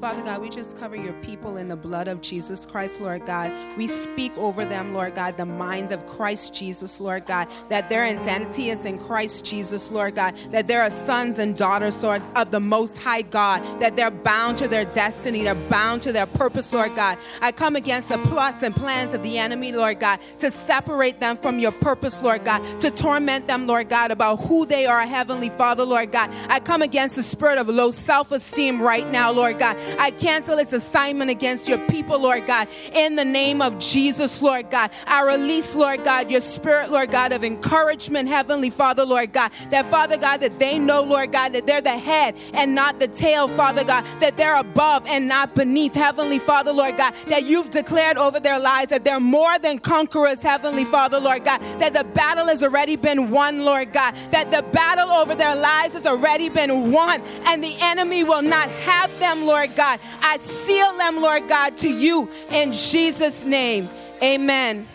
Father 0.00 0.22
God, 0.22 0.40
we 0.40 0.48
just 0.48 0.78
cover 0.78 0.94
your 0.94 1.12
people 1.24 1.56
in 1.56 1.66
the 1.66 1.74
blood 1.76 2.06
of 2.06 2.20
Jesus 2.20 2.64
Christ, 2.64 3.00
Lord 3.00 3.26
God. 3.26 3.52
We 3.76 3.88
speak 3.88 4.36
over 4.38 4.64
them, 4.64 4.94
Lord 4.94 5.16
God, 5.16 5.36
the 5.36 5.44
minds 5.44 5.90
of 5.90 6.06
Christ 6.06 6.54
Jesus, 6.54 7.00
Lord 7.00 7.26
God, 7.26 7.48
that 7.68 7.90
their 7.90 8.04
identity 8.04 8.70
is 8.70 8.84
in 8.84 9.00
Christ 9.00 9.44
Jesus, 9.44 9.90
Lord 9.90 10.14
God, 10.14 10.36
that 10.50 10.68
they 10.68 10.76
are 10.76 10.88
sons 10.88 11.40
and 11.40 11.56
daughters, 11.56 12.00
Lord, 12.00 12.22
of 12.36 12.52
the 12.52 12.60
Most 12.60 12.98
High 12.98 13.22
God, 13.22 13.60
that 13.80 13.96
they're 13.96 14.12
bound 14.12 14.56
to 14.58 14.68
their 14.68 14.84
destiny, 14.84 15.42
they're 15.42 15.56
bound 15.56 16.02
to 16.02 16.12
their 16.12 16.26
purpose, 16.26 16.72
Lord 16.72 16.94
God. 16.94 17.18
I 17.42 17.50
come 17.50 17.74
against 17.74 18.10
the 18.10 18.18
plots 18.18 18.62
and 18.62 18.76
plans 18.76 19.14
of 19.14 19.24
the 19.24 19.36
enemy, 19.36 19.72
Lord 19.72 19.98
God, 19.98 20.20
to 20.38 20.52
separate 20.52 21.18
them 21.18 21.36
from 21.36 21.58
your 21.58 21.72
purpose, 21.72 22.22
Lord 22.22 22.44
God, 22.44 22.62
to 22.82 22.92
torment 22.92 23.48
them, 23.48 23.66
Lord 23.66 23.88
God, 23.88 24.12
about 24.12 24.36
who 24.36 24.64
they 24.64 24.86
are, 24.86 25.04
Heavenly 25.04 25.50
Father, 25.50 25.84
Lord 25.84 26.12
God. 26.12 26.30
I 26.48 26.60
come 26.60 26.82
against 26.82 27.16
the 27.16 27.24
spirit 27.24 27.58
of 27.58 27.68
low 27.68 27.90
self 27.90 28.30
esteem 28.30 28.80
right 28.80 29.06
now, 29.10 29.32
Lord 29.32 29.58
God. 29.58 29.76
I 29.98 30.10
cancel 30.10 30.58
its 30.58 30.72
assignment 30.72 31.30
against 31.30 31.68
your 31.68 31.78
people, 31.88 32.20
Lord 32.20 32.46
God. 32.46 32.68
In 32.92 33.16
the 33.16 33.24
name 33.24 33.62
of 33.62 33.78
Jesus, 33.78 34.42
Lord 34.42 34.70
God. 34.70 34.90
I 35.06 35.24
release, 35.26 35.74
Lord 35.74 36.04
God, 36.04 36.30
your 36.30 36.40
spirit, 36.40 36.90
Lord 36.90 37.10
God, 37.10 37.32
of 37.32 37.44
encouragement, 37.44 38.28
Heavenly 38.28 38.70
Father, 38.70 39.04
Lord 39.04 39.32
God. 39.32 39.52
That, 39.70 39.86
Father 39.86 40.16
God, 40.16 40.40
that 40.40 40.58
they 40.58 40.78
know, 40.78 41.02
Lord 41.02 41.32
God, 41.32 41.52
that 41.52 41.66
they're 41.66 41.80
the 41.80 41.96
head 41.96 42.34
and 42.54 42.74
not 42.74 43.00
the 43.00 43.08
tail, 43.08 43.48
Father 43.48 43.84
God. 43.84 44.04
That 44.20 44.36
they're 44.36 44.58
above 44.58 45.04
and 45.06 45.28
not 45.28 45.54
beneath, 45.54 45.94
Heavenly 45.94 46.38
Father, 46.38 46.72
Lord 46.72 46.96
God. 46.96 47.14
That 47.28 47.44
you've 47.44 47.70
declared 47.70 48.18
over 48.18 48.40
their 48.40 48.58
lives 48.58 48.90
that 48.90 49.04
they're 49.04 49.20
more 49.20 49.58
than 49.58 49.78
conquerors, 49.78 50.42
Heavenly 50.42 50.84
Father, 50.84 51.20
Lord 51.20 51.44
God. 51.44 51.60
That 51.78 51.94
the 51.94 52.04
battle 52.04 52.46
has 52.46 52.62
already 52.62 52.96
been 52.96 53.30
won, 53.30 53.64
Lord 53.64 53.92
God. 53.92 54.14
That 54.30 54.50
the 54.50 54.62
battle 54.72 55.10
over 55.10 55.34
their 55.34 55.54
lives 55.54 55.94
has 55.94 56.06
already 56.06 56.48
been 56.48 56.92
won. 56.92 57.22
And 57.46 57.62
the 57.62 57.76
enemy 57.80 58.24
will 58.24 58.42
not 58.42 58.68
have 58.70 59.16
them, 59.20 59.46
Lord 59.46 59.74
God. 59.78 60.00
I 60.20 60.36
seal 60.38 60.98
them, 60.98 61.22
Lord 61.22 61.48
God, 61.48 61.76
to 61.78 61.88
you 61.88 62.28
in 62.50 62.72
Jesus' 62.72 63.46
name. 63.46 63.88
Amen. 64.20 64.86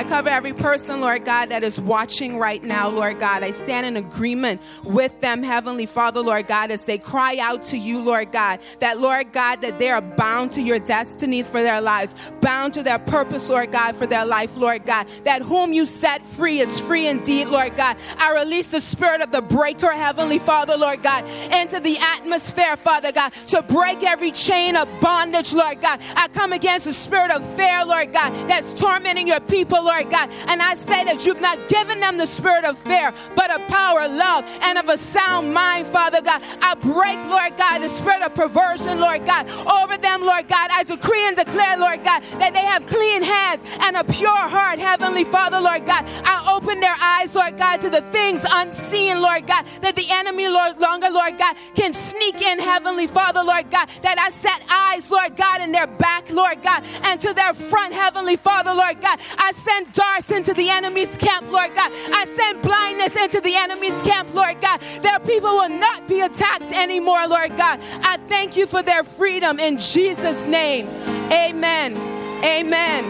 I 0.00 0.04
cover 0.04 0.30
every 0.30 0.54
person, 0.54 1.02
Lord 1.02 1.26
God, 1.26 1.50
that 1.50 1.62
is 1.62 1.78
watching 1.78 2.38
right 2.38 2.64
now, 2.64 2.88
Lord 2.88 3.18
God. 3.18 3.42
I 3.42 3.50
stand 3.50 3.84
in 3.84 3.98
agreement 3.98 4.62
with 4.82 5.20
them, 5.20 5.42
Heavenly 5.42 5.84
Father, 5.84 6.22
Lord 6.22 6.46
God, 6.46 6.70
as 6.70 6.86
they 6.86 6.96
cry 6.96 7.36
out 7.38 7.62
to 7.64 7.76
you, 7.76 8.00
Lord 8.00 8.32
God, 8.32 8.60
that, 8.78 8.98
Lord 8.98 9.34
God, 9.34 9.60
that 9.60 9.78
they 9.78 9.90
are 9.90 10.00
bound 10.00 10.52
to 10.52 10.62
your 10.62 10.78
destiny 10.78 11.42
for 11.42 11.60
their 11.60 11.82
lives, 11.82 12.32
bound 12.40 12.72
to 12.74 12.82
their 12.82 12.98
purpose, 12.98 13.50
Lord 13.50 13.72
God, 13.72 13.94
for 13.94 14.06
their 14.06 14.24
life, 14.24 14.56
Lord 14.56 14.86
God, 14.86 15.06
that 15.24 15.42
whom 15.42 15.74
you 15.74 15.84
set 15.84 16.24
free 16.24 16.60
is 16.60 16.80
free 16.80 17.06
indeed, 17.06 17.48
Lord 17.48 17.76
God. 17.76 17.98
I 18.16 18.32
release 18.42 18.70
the 18.70 18.80
spirit 18.80 19.20
of 19.20 19.32
the 19.32 19.42
breaker, 19.42 19.92
Heavenly 19.92 20.38
Father, 20.38 20.78
Lord 20.78 21.02
God, 21.02 21.26
into 21.52 21.78
the 21.78 21.98
atmosphere, 21.98 22.78
Father 22.78 23.12
God, 23.12 23.34
to 23.48 23.60
break 23.60 24.02
every 24.02 24.30
chain 24.30 24.76
of 24.76 24.88
bondage, 25.02 25.52
Lord 25.52 25.82
God. 25.82 26.00
I 26.16 26.28
come 26.28 26.54
against 26.54 26.86
the 26.86 26.94
spirit 26.94 27.30
of 27.30 27.44
fear, 27.54 27.84
Lord 27.84 28.14
God, 28.14 28.32
that's 28.48 28.72
tormenting 28.72 29.28
your 29.28 29.40
people, 29.40 29.84
Lord 29.84 29.89
God. 29.90 30.30
And 30.48 30.62
I 30.62 30.74
say 30.74 31.04
that 31.04 31.26
you've 31.26 31.40
not 31.40 31.68
given 31.68 32.00
them 32.00 32.16
the 32.16 32.26
spirit 32.26 32.64
of 32.64 32.78
fear, 32.78 33.12
but 33.34 33.50
of 33.50 33.66
power, 33.68 34.08
love, 34.08 34.44
and 34.62 34.78
of 34.78 34.88
a 34.88 34.96
sound 34.96 35.52
mind, 35.52 35.86
Father 35.86 36.22
God. 36.22 36.42
I 36.62 36.74
break, 36.74 37.18
Lord 37.28 37.56
God, 37.56 37.82
the 37.82 37.88
spirit 37.88 38.22
of 38.22 38.34
perversion, 38.34 39.00
Lord 39.00 39.26
God, 39.26 39.48
over 39.66 39.96
them, 39.98 40.22
Lord 40.22 40.48
God. 40.48 40.70
I 40.72 40.84
decree 40.84 41.26
and 41.26 41.36
declare, 41.36 41.76
Lord 41.78 42.04
God, 42.04 42.22
that 42.38 42.52
they 42.54 42.64
have 42.64 42.86
clean 42.86 43.22
hands 43.22 43.64
and 43.80 43.96
a 43.96 44.04
pure 44.04 44.30
heart, 44.30 44.78
Heavenly 44.78 45.24
Father, 45.24 45.60
Lord 45.60 45.86
God. 45.86 46.04
I 46.24 46.54
open 46.54 46.80
their 46.80 46.96
eyes, 47.00 47.34
Lord 47.34 47.56
God, 47.56 47.80
to 47.82 47.90
the 47.90 48.02
things 48.12 48.44
unseen, 48.48 49.20
Lord 49.20 49.46
God, 49.46 49.66
that 49.80 49.96
the 49.96 50.06
enemy, 50.10 50.48
Lord, 50.48 50.78
longer, 50.78 51.08
Lord 51.10 51.38
God, 51.38 51.56
can 51.74 51.92
sneak 51.92 52.40
in, 52.40 52.58
Heavenly 52.58 53.06
Father, 53.06 53.42
Lord 53.42 53.70
God, 53.70 53.88
that 54.02 54.18
I 54.18 54.30
set 54.30 54.62
eyes, 54.70 55.10
Lord 55.10 55.36
God, 55.36 55.60
in 55.60 55.72
their 55.72 55.86
back, 55.86 56.30
Lord 56.30 56.62
God, 56.62 56.84
and 57.04 57.20
to 57.20 57.32
their 57.34 57.54
front, 57.54 57.92
Heavenly 57.92 58.36
Father, 58.36 58.72
Lord 58.74 59.00
God. 59.00 59.18
I 59.38 59.52
send 59.52 59.79
darts 59.92 60.30
into 60.30 60.54
the 60.54 60.68
enemy's 60.70 61.16
camp, 61.18 61.50
Lord 61.50 61.74
God. 61.74 61.90
I 61.92 62.24
send 62.36 62.62
blindness 62.62 63.16
into 63.16 63.40
the 63.40 63.54
enemy's 63.54 64.00
camp, 64.02 64.34
Lord 64.34 64.60
God. 64.60 64.80
Their 65.02 65.18
people 65.20 65.50
will 65.50 65.68
not 65.68 66.08
be 66.08 66.20
attacked 66.20 66.72
anymore, 66.72 67.26
Lord 67.28 67.56
God. 67.56 67.80
I 68.02 68.16
thank 68.28 68.56
you 68.56 68.66
for 68.66 68.82
their 68.82 69.04
freedom 69.04 69.58
in 69.58 69.78
Jesus' 69.78 70.46
name. 70.46 70.88
Amen. 71.32 71.96
Amen. 72.44 73.04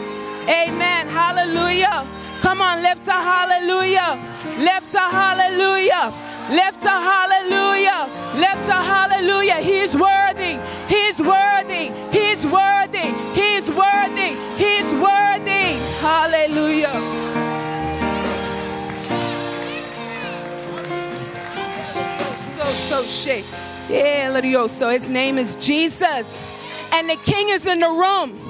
Amen. 0.48 1.08
Hallelujah. 1.08 2.06
Come 2.40 2.62
on, 2.62 2.82
lift 2.82 3.06
a 3.06 3.12
hallelujah. 3.12 4.18
Lift 4.58 4.94
a 4.94 5.00
hallelujah. 5.00 6.12
Lift 6.50 6.82
a 6.82 6.88
hallelujah. 6.88 8.10
Lift 8.34 8.68
a 8.68 8.72
hallelujah. 8.72 9.58
He's 9.62 9.94
worthy. 9.94 10.58
He's 10.88 11.20
worthy. 11.20 11.92
He's 12.10 12.44
worthy. 12.44 13.14
He's 13.38 13.70
worthy. 13.70 14.34
He's 14.58 14.92
worthy. 14.94 15.78
Hallelujah. 16.00 16.90
So, 22.56 22.64
so 22.64 23.02
shake. 23.04 23.46
Yeah, 23.88 24.66
so 24.66 24.88
his 24.88 25.08
name 25.08 25.38
is 25.38 25.54
Jesus. 25.54 26.26
And 26.92 27.08
the 27.08 27.16
king 27.24 27.48
is 27.50 27.64
in 27.64 27.78
the 27.78 27.88
room. 27.88 28.49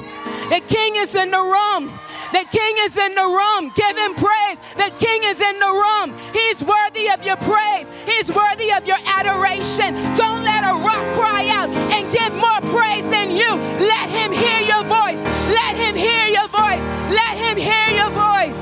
The 0.50 0.60
king 0.66 0.96
is 0.96 1.14
in 1.14 1.30
the 1.30 1.38
room. 1.38 1.92
The 2.32 2.46
king 2.50 2.74
is 2.86 2.96
in 2.96 3.14
the 3.14 3.26
room. 3.26 3.72
Give 3.74 3.96
him 3.98 4.14
praise. 4.14 4.58
The 4.78 4.90
king 5.02 5.22
is 5.24 5.40
in 5.40 5.58
the 5.58 5.72
room. 5.74 6.14
He's 6.32 6.62
worthy 6.62 7.10
of 7.10 7.24
your 7.26 7.36
praise. 7.42 7.86
He's 8.06 8.30
worthy 8.30 8.72
of 8.72 8.86
your 8.86 8.98
adoration. 9.04 9.94
Don't 10.14 10.44
let 10.44 10.62
a 10.62 10.78
rock 10.78 11.02
cry 11.18 11.48
out 11.50 11.68
and 11.70 12.06
give 12.12 12.32
more 12.38 12.62
praise 12.70 13.02
than 13.10 13.30
you. 13.30 13.50
Let 13.82 14.10
him 14.10 14.30
hear 14.30 14.60
your 14.62 14.84
voice. 14.86 15.18
Let 15.50 15.74
him 15.74 15.96
hear 15.96 16.26
your 16.30 16.46
voice. 16.48 16.82
Let 17.10 17.34
him 17.34 17.56
hear 17.58 17.88
your 17.98 18.10
voice. 18.10 18.58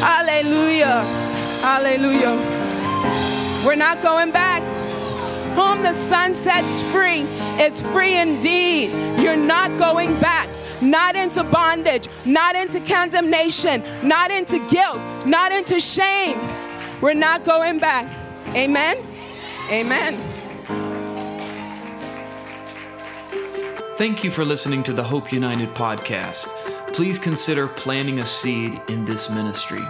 Hallelujah. 0.00 1.04
Hallelujah. 1.60 2.36
We're 3.66 3.76
not 3.76 4.02
going 4.02 4.30
back. 4.30 4.62
Whom 5.56 5.82
the 5.82 5.92
Son 6.08 6.34
sets 6.34 6.82
free 6.84 7.22
is 7.62 7.80
free 7.92 8.18
indeed. 8.18 8.90
You're 9.20 9.36
not 9.36 9.78
going 9.78 10.18
back 10.20 10.48
not 10.84 11.16
into 11.16 11.42
bondage, 11.44 12.08
not 12.24 12.54
into 12.54 12.80
condemnation, 12.80 13.82
not 14.02 14.30
into 14.30 14.58
guilt, 14.68 15.00
not 15.26 15.50
into 15.52 15.80
shame. 15.80 16.38
We're 17.00 17.14
not 17.14 17.44
going 17.44 17.78
back. 17.78 18.06
Amen. 18.54 18.96
Amen. 19.70 20.20
Thank 23.96 24.24
you 24.24 24.30
for 24.30 24.44
listening 24.44 24.82
to 24.84 24.92
the 24.92 25.04
Hope 25.04 25.32
United 25.32 25.68
podcast. 25.70 26.46
Please 26.92 27.18
consider 27.18 27.68
planting 27.68 28.18
a 28.18 28.26
seed 28.26 28.80
in 28.88 29.04
this 29.04 29.30
ministry. 29.30 29.82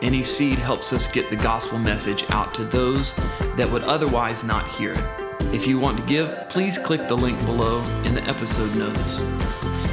Any 0.00 0.22
seed 0.22 0.58
helps 0.58 0.92
us 0.92 1.10
get 1.10 1.28
the 1.28 1.36
gospel 1.36 1.78
message 1.78 2.24
out 2.28 2.54
to 2.54 2.64
those 2.64 3.14
that 3.56 3.68
would 3.70 3.82
otherwise 3.82 4.44
not 4.44 4.66
hear 4.68 4.92
it. 4.92 5.04
If 5.52 5.66
you 5.66 5.78
want 5.80 5.98
to 5.98 6.04
give, 6.06 6.48
please 6.48 6.78
click 6.78 7.08
the 7.08 7.16
link 7.16 7.38
below 7.46 7.82
in 8.04 8.14
the 8.14 8.22
episode 8.24 8.76
notes. 8.76 9.24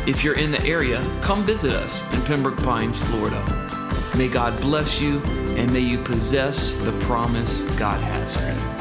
If 0.08 0.24
you're 0.24 0.38
in 0.38 0.52
the 0.52 0.64
area, 0.64 1.04
come 1.22 1.42
visit 1.42 1.74
us 1.74 2.00
in 2.14 2.22
Pembroke 2.22 2.58
Pines, 2.58 3.00
Florida. 3.00 3.44
May 4.16 4.28
God 4.28 4.62
bless 4.62 5.02
you 5.02 5.20
and 5.58 5.72
may 5.74 5.80
you 5.80 5.98
possess 5.98 6.74
the 6.84 6.92
promise 7.02 7.64
God 7.76 8.00
has 8.02 8.36
for 8.36 8.70
you. 8.70 8.75